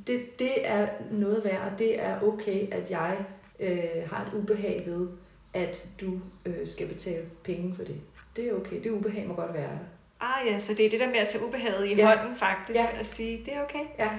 [0.07, 3.17] det, det er noget værd, og det er okay, at jeg
[3.61, 3.79] øh,
[4.13, 5.09] har et ubehag ved,
[5.55, 7.97] at du øh, skal betale penge for det.
[8.37, 8.83] Det er okay.
[8.85, 9.79] Det ubehag må godt være der.
[10.21, 12.17] Ah ja, så det er det der med at tage ubehaget i Ja.
[12.17, 12.99] hånden faktisk, Ja.
[12.99, 13.85] og sige, det er okay.
[13.99, 14.11] Ja.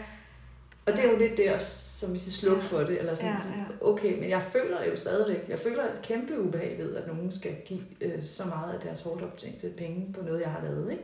[0.86, 2.78] Og det er jo lidt det også, som vi siger, slukke Ja.
[2.78, 3.00] for det.
[3.00, 3.88] Eller sådan, Ja, ja.
[3.90, 5.46] Okay, men jeg føler det jo stadigvæk.
[5.50, 9.02] Jeg føler et kæmpe ubehag ved, at nogen skal give øh, så meget af deres
[9.02, 10.92] hårdt optjente penge på noget, jeg har lavet.
[10.92, 11.04] Ikke?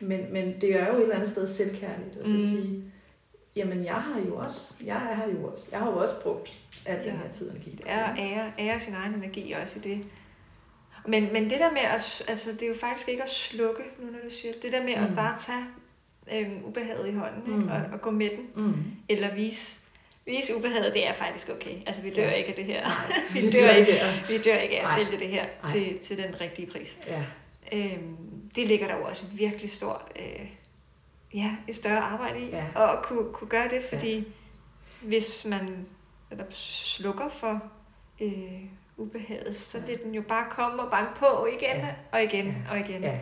[0.00, 2.40] Men, men det er jo et eller andet sted selvkærligt at så Mm.
[2.40, 2.82] sige,
[3.56, 5.68] jamen jeg har jo også, jeg her jo også.
[5.72, 6.52] Jeg har jo også brugt
[6.86, 7.10] al den Ja.
[7.12, 7.70] her tid og energi.
[7.70, 10.04] Det er at ære, ære sin egen energi også i det.
[11.06, 14.06] Men, men det der med at, altså det er jo faktisk ikke at slukke, nu
[14.06, 15.04] når du siger det, det der med mm.
[15.04, 15.64] at bare tage
[16.32, 17.58] øhm, ubehaget i hånden, ikke?
[17.64, 17.68] Mm.
[17.70, 18.74] Og, og gå med den, Mm.
[19.08, 19.80] eller vise,
[20.26, 21.74] vise ubehaget, det er faktisk okay.
[21.86, 22.30] Altså vi dør Ja.
[22.30, 22.88] ikke af det her.
[23.34, 24.24] vi, Det dør ikke, det.
[24.28, 25.04] vi dør ikke af at Nej.
[25.04, 25.72] sælge det her Nej.
[25.72, 26.98] til, til den rigtige pris.
[27.06, 27.22] Ja,
[27.72, 28.16] Øhm,
[28.56, 30.46] det ligger der jo også virkelig stort, øh,
[31.34, 32.50] ja, et større arbejde i.
[32.50, 32.64] Ja.
[32.76, 34.22] Og at kunne, kunne gøre det, fordi ja.
[35.08, 35.86] hvis man
[36.30, 37.62] eller slukker for
[38.20, 38.62] øh,
[38.96, 39.84] ubehaget, så Ja.
[39.84, 41.94] vil den jo bare komme og banke på igen Ja.
[42.12, 42.54] og igen Ja.
[42.70, 43.02] og igen.
[43.02, 43.18] ja,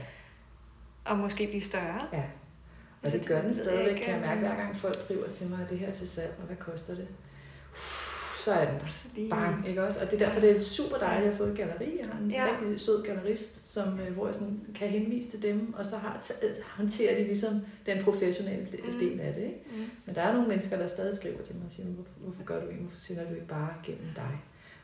[1.04, 2.00] Og måske blive større.
[2.12, 2.18] ja.
[2.18, 5.58] Og Altså, det gør den stadigvæk, kan jeg mærke, hver gang folk skriver til mig,
[5.64, 7.08] at det her er til salg, og hvad koster det?
[7.70, 8.01] Uff,
[8.44, 9.30] Så er den der.
[9.30, 10.00] Bang, ikke også?
[10.00, 11.98] Og det er derfor, det er super dejligt at få et galleri.
[12.00, 12.46] Jeg har en Ja.
[12.62, 16.26] rigtig sød gallerist, som, øh, hvor jeg sådan kan henvise til dem, og så har,
[16.42, 18.98] øh, håndterer de ligesom den professionelle del, Mm.
[18.98, 19.42] del af det.
[19.42, 19.60] Ikke?
[19.76, 19.82] Mm.
[20.06, 21.88] Men der er nogle mennesker, der stadig skriver til mig og siger,
[22.20, 24.38] hvorfor, gør du ikke, hvorfor sender du ikke bare gennem dig?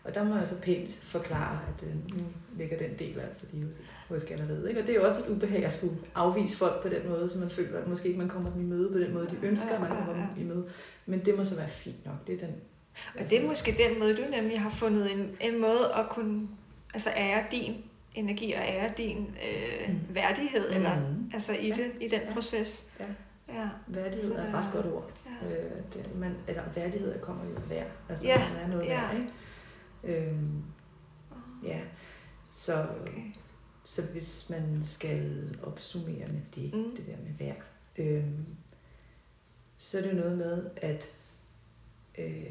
[0.05, 2.25] Og der må jeg så pænt forklare, at øh, nu
[2.59, 4.69] ligger den del altså lige hos, hos galleriet.
[4.69, 4.81] Ikke?
[4.81, 7.39] Og det er jo også et ubehag at skulle afvise folk på den måde, så
[7.39, 9.71] man føler, at måske ikke man kommer dem i møde på den måde, de ønsker,
[9.75, 10.67] at man kommer dem i møde.
[11.07, 12.15] Men det må så være fint nok.
[12.27, 12.55] Det er den,
[13.19, 16.49] Og det er måske den måde, du nemlig har fundet en, en måde at kunne
[16.95, 17.85] altså ære din
[18.15, 20.01] energi og ære din øh, Mm.
[20.15, 21.31] værdighed, eller Mhm.
[21.35, 21.75] altså i, Ja.
[21.75, 22.33] det, i den Ja.
[22.33, 22.91] proces.
[23.01, 23.05] Ja.
[23.55, 23.69] Ja.
[23.87, 25.11] Værdighed Så er et ret godt ord.
[25.43, 25.49] ja.
[25.49, 27.87] Øh, det, man, eller værdighed kommer jo værd.
[28.09, 29.01] Altså, Ja, man er noget ja.
[29.01, 29.29] værd, ikke?
[30.29, 30.63] Øhm,
[31.65, 31.79] ja.
[32.51, 33.23] Så, Okay.
[33.85, 36.79] så hvis man skal opsummere med det, Mm.
[36.81, 36.97] mm.
[36.97, 37.63] det der med værd,
[37.99, 38.47] øhm,
[39.79, 41.11] så er det jo noget med, at
[42.19, 42.45] øh,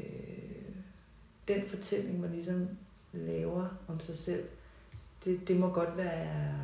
[1.48, 2.68] den fortælling, man ligesom
[3.12, 4.44] laver om sig selv,
[5.24, 6.54] det, det må godt være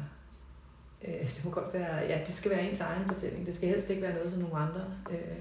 [1.08, 3.46] øh, det må godt være, ja, det skal være ens egen fortælling.
[3.46, 5.36] Det skal helst ikke være noget, som nogle andre øh,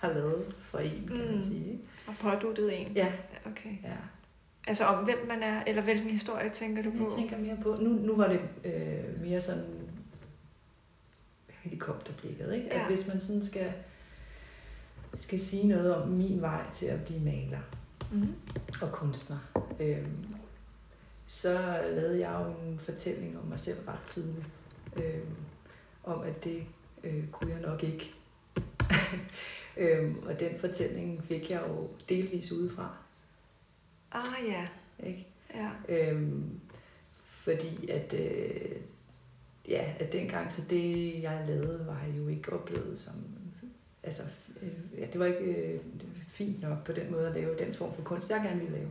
[0.00, 1.32] har lavet for en, kan Mm.
[1.32, 1.80] man sige.
[2.06, 2.92] Og påduttet en.
[2.94, 3.12] Ja,
[3.46, 3.70] Okay.
[3.84, 3.96] ja.
[4.68, 6.96] Altså om hvem man er, eller hvilken historie tænker du på?
[7.02, 9.64] Jeg tænker mere på, nu, nu var det øh, mere sådan
[11.48, 12.72] helikopterblikket, ikke?
[12.72, 12.86] At Ja.
[12.88, 13.72] hvis man sådan skal,
[15.18, 17.60] skal sige noget om min vej til at blive maler
[18.12, 18.34] Mm.
[18.82, 19.38] og kunstner,
[19.80, 20.06] øh,
[21.26, 21.52] så
[21.90, 24.46] lavede jeg jo en fortælling om mig selv ret tidligt.
[24.96, 25.20] Øh,
[26.04, 26.64] om at det
[27.04, 28.14] øh, kunne jeg nok ikke.
[29.76, 32.96] øhm, og den fortælling fik jeg jo delvis udefra.
[34.12, 34.68] Ah ja,
[35.06, 35.26] Ikke?
[35.54, 35.70] ja.
[35.88, 36.60] Øhm,
[37.24, 38.76] fordi at, øh,
[39.68, 43.14] ja, at dengang, så det jeg lavede, var jo ikke oplevet som,
[44.02, 44.22] altså,
[44.62, 45.80] øh, ja, det var ikke øh,
[46.28, 48.88] fint nok på den måde at lave den form for kunst, jeg gerne ville lave.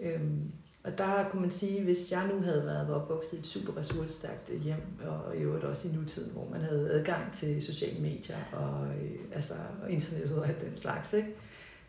[0.00, 0.52] Øhm,
[0.84, 4.50] og der kunne man sige, hvis jeg nu havde været opvokset i et super ressourcestærkt
[4.62, 8.86] hjem, og i øvrigt også i nutiden, hvor man havde adgang til sociale medier og,
[8.86, 11.28] øh, altså, og internettet og alt den slags, ikke?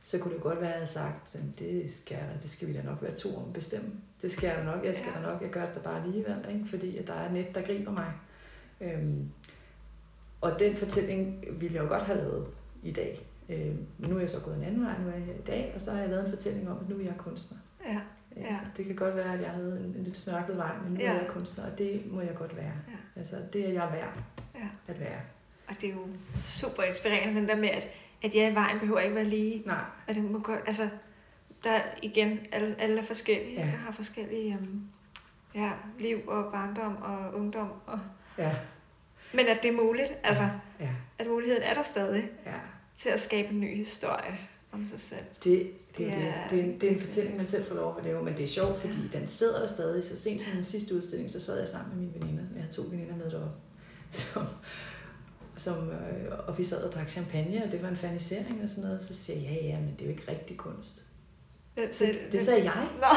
[0.03, 2.73] så kunne det godt være, at jeg havde sagt, "Jamen, det skal, det skal vi
[2.73, 3.89] da nok være to om at bestemme.
[4.21, 5.27] Det skal jeg da nok, jeg skal Ja.
[5.27, 6.65] da nok, jeg gør det bare alligevel, ikke?
[6.67, 8.13] fordi at der er net, der griber mig.
[8.81, 9.29] Øhm,
[10.41, 12.47] og den fortælling ville jeg jo godt have lavet
[12.83, 13.19] i dag.
[13.47, 15.71] Men nu er jeg så gået en anden vej, nu er jeg her i dag,
[15.75, 17.57] og så har jeg lavet en fortælling om, at nu er jeg kunstner.
[17.85, 17.99] Ja,
[18.37, 18.41] Ja.
[18.41, 18.59] Ja.
[18.77, 21.09] Det kan godt være, at jeg havde en, en lidt snørklet vej, men nu Ja.
[21.11, 22.71] er jeg kunstner, og det må jeg godt være.
[22.87, 23.19] Ja.
[23.19, 24.13] Altså, det er jeg værd
[24.55, 24.67] ja.
[24.93, 25.19] at være.
[25.67, 26.07] Og det er jo
[26.45, 27.87] super inspirerende, den der med, at,
[28.23, 29.63] at ja, vejen behøver ikke være lige.
[29.65, 29.81] Nej.
[30.07, 30.89] Og det må godt, altså,
[31.63, 33.65] der er igen, alle, alle er forskellige, Ja.
[33.65, 34.87] har forskellige um,
[35.55, 37.69] ja, liv og barndom og ungdom.
[37.85, 37.99] Og,
[38.37, 38.55] Ja.
[39.33, 40.49] men at det er muligt, altså, Ja.
[41.19, 42.51] At muligheden er der stadig Ja.
[42.95, 44.39] til at skabe en ny historie
[44.71, 45.19] om sig selv.
[45.43, 46.27] Det, det, er Det det.
[46.27, 48.37] er- Det, er en, det er en fortælling, man selv får lov at lave, men
[48.37, 50.03] det er sjovt, fordi den sidder der stadig.
[50.03, 52.43] Så sent som den sidste udstilling, så sad jeg sammen med mine veninder.
[52.55, 53.55] Jeg havde to veninder med deroppe.
[54.11, 54.45] Som,
[55.57, 58.83] som, øh, og vi sad og drak champagne, og det var en fanisering og sådan
[58.83, 59.03] noget.
[59.03, 61.03] Så siger jeg, ja, ja, men det er jo ikke rigtig kunst.
[61.73, 62.17] Hvem Så selv?
[62.31, 63.07] det sagde jeg, Nå,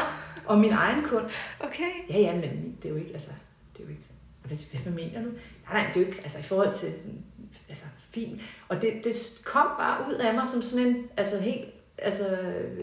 [0.53, 1.35] og min egen kunst.
[1.59, 1.91] okay.
[2.09, 3.29] Ja, ja, men det er jo ikke, altså,
[3.73, 4.01] det er jo ikke,
[4.43, 5.27] hvad, hvad mener du?
[5.29, 7.23] Nej, nej, det er jo ikke, altså i forhold til, sådan,
[7.69, 8.41] altså fint.
[8.69, 11.65] Og det, det kom bare ud af mig som sådan en, altså helt,
[11.97, 12.27] altså,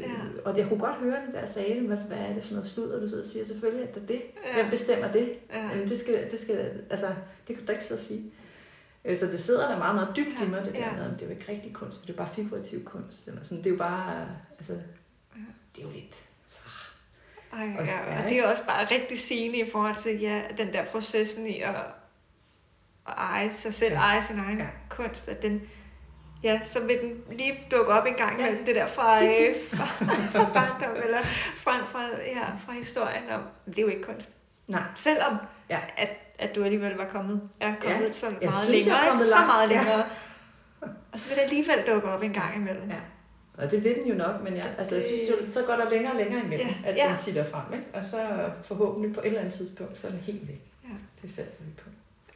[0.00, 0.10] ja.
[0.44, 2.66] og jeg kunne godt høre det, jeg sagde det, hvad, hvad er det for noget
[2.66, 4.22] sludder, du sidder og siger, selvfølgelig er det det.
[4.46, 4.54] Ja.
[4.54, 5.32] Hvem bestemmer det?
[5.52, 5.68] Ja.
[5.68, 7.06] Jamen, det skal, det skal, altså,
[7.48, 8.32] det kan du ikke og sige.
[9.04, 10.92] Øh, Så det sidder der meget, meget dybt i mig, det der Ja.
[10.96, 13.28] med, at det er jo ikke rigtig kunst, for det er bare figurativ kunst.
[13.28, 13.58] Eller sådan.
[13.58, 14.72] Det er jo bare, altså,
[15.76, 16.60] det er jo lidt, så,
[17.52, 20.42] Ej, Og- ja, ja, og det er også bare rigtig sigende i forhold til ja,
[20.58, 21.74] den der processen i at,
[23.09, 23.98] at eje sig selv, Ja.
[24.00, 24.07] ja.
[24.07, 24.64] eje sin egen Ja.
[24.64, 24.70] ja.
[24.88, 25.62] kunst, at den,
[26.42, 28.46] ja, så vil den lige dukke op en gang Ja.
[28.46, 29.30] imellem det der fra, øh,
[29.72, 29.84] fra,
[30.38, 31.22] fra barndom, eller
[31.57, 34.36] fra, fra, ja, fra historien om, det er jo ikke kunst.
[34.68, 34.82] nej.
[34.94, 35.36] Selvom,
[35.70, 35.80] Ja.
[35.96, 38.05] at, at du alligevel var kommet, er kommet Ja.
[38.05, 38.12] ja.
[38.12, 39.46] så Jeg meget synes, jeg er længere, kommet så langt.
[39.46, 39.76] meget Ja.
[39.76, 40.05] længere.
[41.12, 42.90] Og så vil det alligevel dukke op en gang imellem.
[42.90, 42.96] Ja.
[43.59, 45.90] Og det vil den jo nok, men jeg, altså, jeg synes jo, så går der
[45.90, 47.09] længere og længere imellem, Ja, at ja.
[47.09, 47.72] den titter frem.
[47.72, 47.84] Ikke?
[47.94, 50.61] Og så forhåbentlig på et eller andet tidspunkt, så er den helt væk.
[50.84, 50.88] Ja.
[51.22, 51.88] Det satser vi på.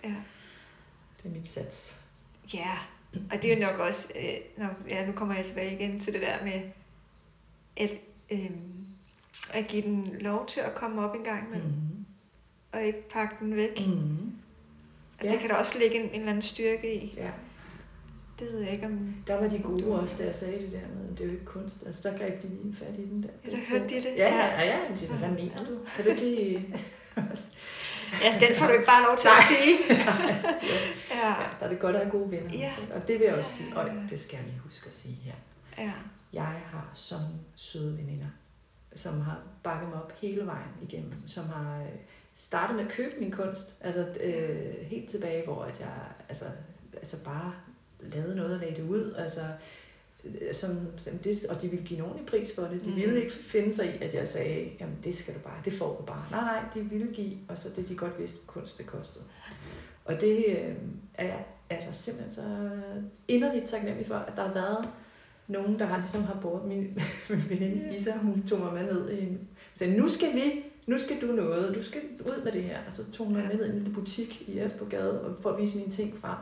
[0.04, 0.14] Ja.
[1.28, 2.00] Det er mit sats.
[2.54, 2.70] Ja,
[3.32, 6.22] og det er nok også, øh, når, ja, nu kommer jeg tilbage igen til det
[6.22, 6.60] der med,
[7.76, 7.90] at,
[8.30, 8.50] øh,
[9.54, 12.04] at give den lov til at komme op en gang imellem, Mm.
[12.72, 13.86] og ikke pakke den væk.
[13.86, 13.92] Mm.
[13.92, 14.32] Mm.
[15.18, 15.30] Og Ja.
[15.32, 17.14] det kan der også ligge en, en eller anden styrke i.
[17.16, 17.30] Ja.
[18.38, 19.14] Det ved jeg ikke om...
[19.26, 21.32] Der var de gode også, da jeg sagde det der med, at det er jo
[21.32, 21.86] ikke kunst.
[21.86, 23.28] Altså, der greb de lige fat i den der.
[23.44, 24.14] Ja, der hørte de det.
[24.16, 24.64] Ja, ja, Ja.
[24.64, 24.78] ja.
[24.78, 24.94] ja.
[25.00, 25.78] De sagde, hvad mener du?
[25.96, 26.74] Kan du ikke lige...
[28.22, 29.76] Ja, den får du ikke bare lov til at sige.
[31.18, 31.28] ja.
[31.28, 32.58] ja, der er det godt at have gode venner.
[32.58, 32.66] Ja.
[32.66, 32.94] Også, ikke?
[32.94, 33.76] og det vil jeg også sige.
[33.76, 35.34] Og det skal jeg lige huske at sige her.
[35.78, 35.92] ja.
[36.32, 38.26] Jeg har sådan søde veninder,
[38.94, 41.88] som har bakket mig op hele vejen igennem, som har øh,
[42.34, 45.94] startet med at købe min kunst, altså øh, helt tilbage, hvor at jeg
[46.28, 46.44] altså,
[46.92, 47.52] altså bare
[48.00, 49.40] lavede noget og lagde det ud, altså
[50.24, 52.84] øh, som, som det, og de ville give nogen i pris for det.
[52.84, 55.72] De ville ikke finde sig i, at jeg sagde, jamen det skal du bare, det
[55.72, 56.26] får du bare.
[56.30, 59.24] Nej, nej, de ville give, og så det de godt vidste, kunst det kostede.
[60.08, 60.74] Og det øh,
[61.14, 62.70] er jeg altså simpelthen så
[63.28, 64.88] inderligt taknemmelig for, at der har været
[65.48, 66.78] nogen, der har ligesom har båret min,
[67.30, 70.98] min veninde Isa, hun tog mig med ned i en, sagde, nu skal vi, nu
[70.98, 72.78] skal du noget, du skal ud med det her.
[72.86, 75.50] Og så tog hun mig med ned i en lille butik i Asbogade og for
[75.50, 76.38] at vise mine ting frem.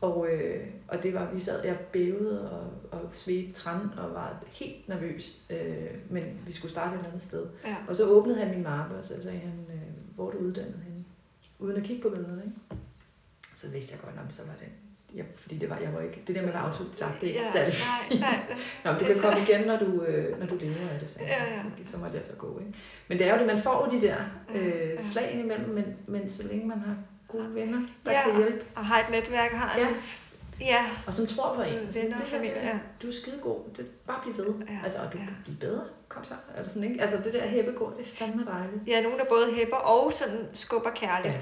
[0.00, 4.44] Og, øh, og det var, vi sad, jeg bævede og, og svedte træn og var
[4.46, 5.42] helt nervøs.
[5.50, 7.46] Øh, men vi skulle starte et andet sted.
[7.64, 7.76] ja.
[7.88, 9.80] Og så åbnede han min mappe, og så sagde han, øh,
[10.14, 11.04] hvor er du uddannet henne?
[11.58, 12.77] Uden at kigge på billedet, ikke?
[13.60, 14.68] Så vidste jeg godt, om så var det.
[15.16, 17.32] Ja, fordi det var, jeg var ikke, det der med at være autodidakt, det er
[17.32, 17.74] ikke ja, særlig
[18.10, 18.38] Nej, nej.
[18.84, 21.28] Nå, men du kan komme igen, når du, øh, når du lever af det, sagde
[21.28, 21.56] Ja, ja.
[21.84, 22.58] Så, så må det så gå.
[22.58, 22.72] Ikke?
[23.08, 24.16] Men det er jo det, man får de der
[24.54, 25.02] øh, ja.
[25.02, 26.96] slag imellem, men, men så længe man har
[27.28, 28.22] gode venner, der Ja.
[28.30, 29.88] kan hjælpe, Og har et netværk, har Ja.
[29.88, 29.94] en...
[30.60, 30.86] Ja.
[31.06, 31.92] og som tror på en.
[31.92, 32.78] Så venner og det familie, det- ja.
[33.02, 34.54] Du er skidegod, det, bare bliv ved.
[34.68, 35.24] Ja, Altså, og du ja.
[35.24, 35.84] kan blive bedre.
[36.08, 36.34] Kom så.
[36.56, 37.02] Eller sådan, ikke?
[37.02, 38.82] Altså, det der hæppegård, det er fandme dejligt.
[38.86, 41.34] Ja, nogen, der både hæpper og sådan skubber kærligt.
[41.34, 41.40] Ja.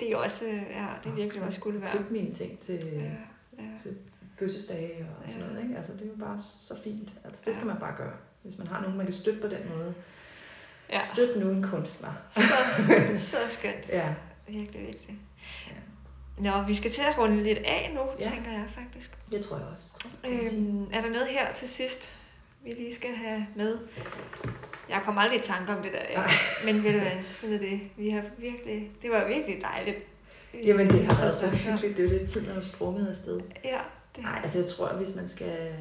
[0.00, 1.92] Det er også, øh, ja, det er virkelig også skulle være.
[1.96, 3.68] Køb mine ting til, Ja, ja.
[3.82, 3.96] til
[4.38, 5.52] fødselsdage og sådan Ja.
[5.52, 5.62] noget.
[5.64, 5.76] Ikke?
[5.76, 7.08] Altså, det er jo bare så fint.
[7.24, 8.12] Altså, det skal man bare gøre.
[8.42, 9.94] Hvis man har nogen, man kan støtte på den måde.
[10.92, 11.00] ja.
[11.12, 12.12] Støt nu en kunstner.
[12.30, 12.40] Så,
[13.30, 13.88] så skønt.
[13.88, 14.14] Ja.
[14.48, 15.18] Virkelig vigtigt.
[15.66, 15.72] Ja.
[16.50, 18.24] Nå, vi skal til at runde lidt af nu, ja.
[18.30, 19.18] tænker jeg faktisk.
[19.32, 20.08] Det tror jeg også.
[20.28, 22.16] Øhm, er der noget her til sidst,
[22.64, 23.78] vi lige skal have med?
[24.88, 26.30] Jeg kommer aldrig i tanke om det der, Nej.
[26.66, 27.80] men ved du hvad, sådan er det.
[27.96, 29.96] Vi har virkelig, det var virkelig dejligt.
[30.64, 31.96] Jamen, det har været så hyggeligt.
[31.96, 33.40] Det er jo lidt tid, når du sprunget afsted.
[33.64, 33.78] Ja,
[34.16, 35.74] det Nej, altså jeg tror, at hvis man skal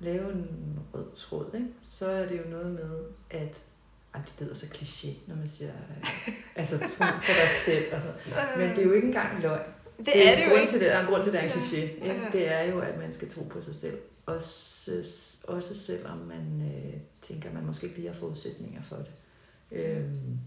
[0.00, 0.48] lave en
[0.94, 2.90] rød tråd, ikke, så er det jo noget med,
[3.30, 3.62] at
[4.14, 7.94] ej, det lyder så kliché, når man siger, øh, altså tro på dig selv.
[7.94, 8.58] Og sådan.
[8.58, 9.60] Men det er jo ikke engang løgn.
[9.98, 10.70] det, det er en det jo ikke.
[10.70, 11.56] Til det, der er en grund til, at det er en Ja.
[11.66, 11.76] kliché.
[12.10, 12.20] Ikke?
[12.24, 12.28] Ja.
[12.32, 13.98] Det er jo, at man skal tro på sig selv.
[14.26, 14.90] Også,
[15.48, 19.10] også selvom man øh, tænker, at man måske ikke lige har forudsætninger for det.
[19.72, 20.38] Øhm,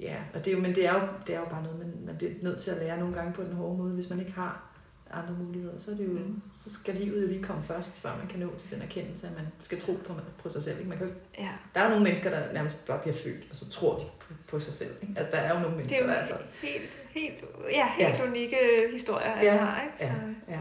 [0.00, 1.92] ja, og det er jo, men det er, jo, det er jo bare noget, man,
[2.06, 4.32] man bliver nødt til at lære nogle gange på den hårde måde, hvis man ikke
[4.32, 4.70] har
[5.10, 6.42] andre muligheder, så, er det jo, mm.
[6.54, 9.32] så skal livet jo lige komme først, før man kan nå til den erkendelse, at
[9.36, 10.78] man skal tro på, på sig selv.
[10.78, 10.88] Ikke?
[10.88, 11.48] Man kan, Ja.
[11.74, 14.34] der er jo nogle mennesker, der nærmest bare bliver født, og så tror de på,
[14.48, 14.90] på sig selv.
[15.02, 15.14] Ikke?
[15.16, 16.34] Altså, der er jo nogle Det mennesker, er jo der er så...
[16.62, 18.28] helt, helt, ja, helt ja.
[18.28, 18.56] unikke
[18.92, 19.30] historier.
[19.36, 19.82] Ja, jeg har.
[19.82, 20.04] Ikke?
[20.04, 20.10] Så,
[20.48, 20.60] Ja, ja.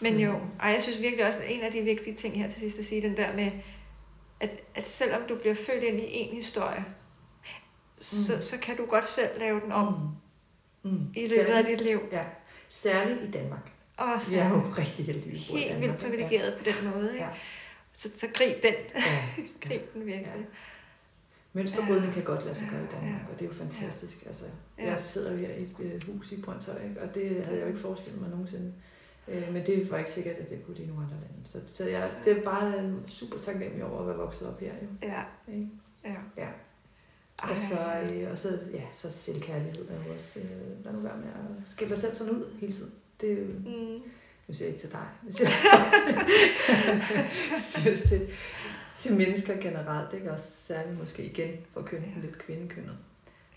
[0.00, 0.44] Men jo, Mm.
[0.60, 2.84] og jeg synes virkelig også, at en af de vigtige ting her til sidst at
[2.84, 3.50] sige, den der med,
[4.40, 6.84] at, at selvom du bliver født ind i en historie,
[7.98, 8.40] så, Mm.
[8.42, 9.94] så kan du godt selv lave den om
[10.82, 10.90] Mm.
[10.90, 11.00] Mm.
[11.16, 12.00] i løbet af Særligt- dit liv.
[12.12, 12.24] Ja,
[12.68, 13.70] særligt i Danmark.
[13.96, 15.82] Og så Vi er jo rigtig bor i helt Danmark.
[15.90, 17.12] vildt privilegeret på den måde.
[17.12, 17.24] Ikke?
[17.24, 17.30] Ja.
[17.96, 18.72] Så, så grib den.
[18.94, 19.00] Ja.
[19.38, 19.42] ja.
[19.68, 20.26] Grib den virkelig.
[20.36, 20.42] Ja.
[21.52, 23.32] Mønsterbrydning kan godt lade sig gøre i Danmark, Ja.
[23.32, 24.22] og det er jo fantastisk.
[24.26, 24.44] Altså,
[24.78, 24.86] Ja.
[24.90, 27.00] jeg sidder jo her i et øh, hus i Brøndshøj, ikke?
[27.02, 28.72] og det havde jeg jo ikke forestillet mig nogensinde.
[29.30, 31.34] Øh, Men det var ikke sikkert, at det kunne det i nogle andre lande.
[31.44, 34.72] Så, så jeg, det er bare super taknemmelig over at være vokset op her.
[34.82, 34.88] Jo.
[35.08, 35.22] Ja,
[35.54, 35.68] Ikke?
[36.04, 36.14] ja.
[36.36, 36.48] Ja.
[37.42, 37.50] Ej.
[37.50, 37.78] Og så,
[38.14, 41.68] øh, og så, ja, så selvkærlighed er jo også, øh, lad nu være med at
[41.68, 42.92] skille dig selv sådan ud hele tiden.
[43.20, 44.02] Det er jo, Mm.
[44.48, 45.48] nu siger jeg ikke til dig, jeg siger
[47.50, 48.28] jeg siger det til,
[48.96, 50.32] til mennesker generelt, ikke?
[50.32, 52.20] Også særligt måske igen for kønnet, Ja.
[52.20, 52.96] lidt kvindekønnet.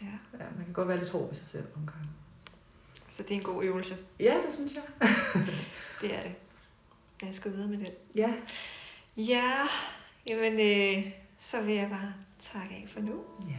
[0.01, 0.05] Ja.
[0.39, 2.07] Ja, man kan godt være lidt hård ved sig selv nogle gange.
[3.11, 3.95] Så det er en god øvelse.
[4.19, 4.83] Ja, det synes jeg.
[6.01, 6.31] Det er det.
[7.21, 7.87] Jeg skal videre med den.
[8.15, 8.29] Ja,
[9.17, 9.53] Ja,
[10.27, 13.13] jamen øh, så vil jeg bare takke af for nu.
[13.49, 13.55] ja.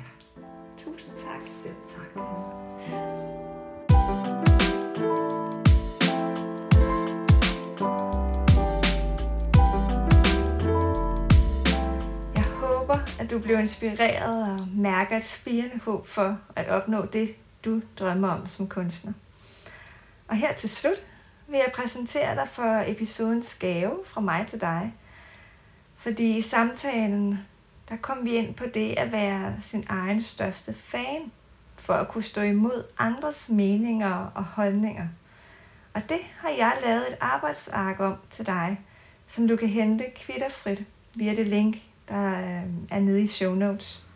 [0.77, 1.41] Tusind tak.
[1.43, 2.23] Selv tak.
[12.35, 17.35] Jeg håber, at du bliver inspireret og mærker et spirende håb for at opnå det,
[17.65, 19.13] du drømmer om som kunstner.
[20.33, 21.07] Og her til slut
[21.47, 24.95] vil jeg præsentere dig for episodens gave fra mig til dig.
[25.97, 27.39] Fordi i samtalen,
[27.89, 31.33] der kom vi ind på det at være sin egen største fan,
[31.79, 35.09] for at kunne stå imod andres meninger og holdninger.
[35.95, 38.81] Og det har jeg lavet et arbejdsark om til dig,
[39.27, 40.85] som du kan hente kvitterfrit
[41.17, 41.77] via det link,
[42.09, 44.07] der øh, er nede i show notes.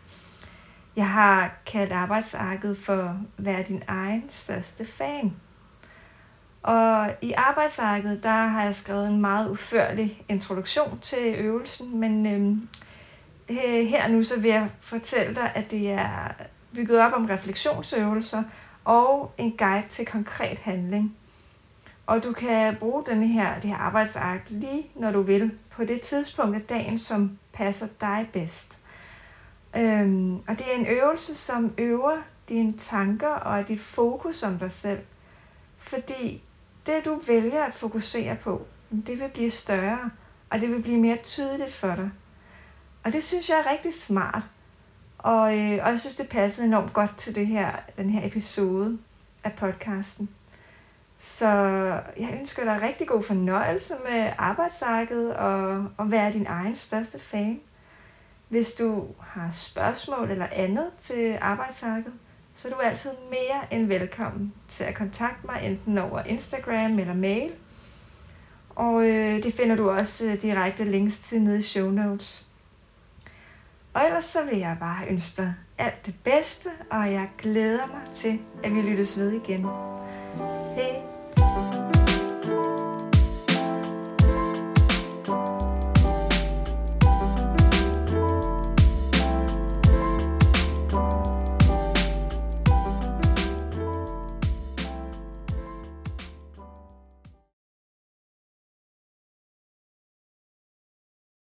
[0.95, 5.33] Jeg har kaldt arbejdsarket for Vær din egen største fan.
[6.63, 12.57] Og i arbejdsarket, der har jeg skrevet en meget uførlig introduktion til øvelsen, men øh,
[13.87, 16.33] her nu så vil jeg fortælle dig, at det er
[16.73, 18.43] bygget op om refleksionsøvelser
[18.85, 21.15] og en guide til konkret handling.
[22.05, 26.01] Og du kan bruge denne her, det her arbejdsark lige når du vil, på det
[26.01, 28.77] tidspunkt af dagen, som passer dig bedst.
[29.75, 32.17] Øhm, og det er en øvelse, som øver
[32.49, 34.99] dine tanker og dit fokus om dig selv.
[35.77, 36.43] Fordi
[36.87, 40.11] det, du vælger at fokusere på, det vil blive større,
[40.49, 42.11] og det vil blive mere tydeligt for dig.
[43.03, 44.43] Og det synes jeg er rigtig smart.
[45.17, 48.99] Og, øh, og jeg synes, det passer enormt godt til det her, den her episode
[49.43, 50.29] af podcasten.
[51.17, 51.47] Så
[52.17, 57.59] jeg ønsker dig rigtig god fornøjelse med arbejdsarket og, og være din egen største fan.
[58.49, 62.13] Hvis du har spørgsmål eller andet til arbejdsarket,
[62.57, 66.99] så du er du altid mere end velkommen til at kontakte mig enten over Instagram
[66.99, 67.51] eller mail.
[68.69, 72.47] Og øh, det finder du også øh, direkte links til nede i show notes.
[73.93, 78.15] Og ellers så vil jeg bare ønske dig alt det bedste, og jeg glæder mig
[78.15, 79.65] til, at vi lyttes ved igen.
[80.75, 81.06] Hej!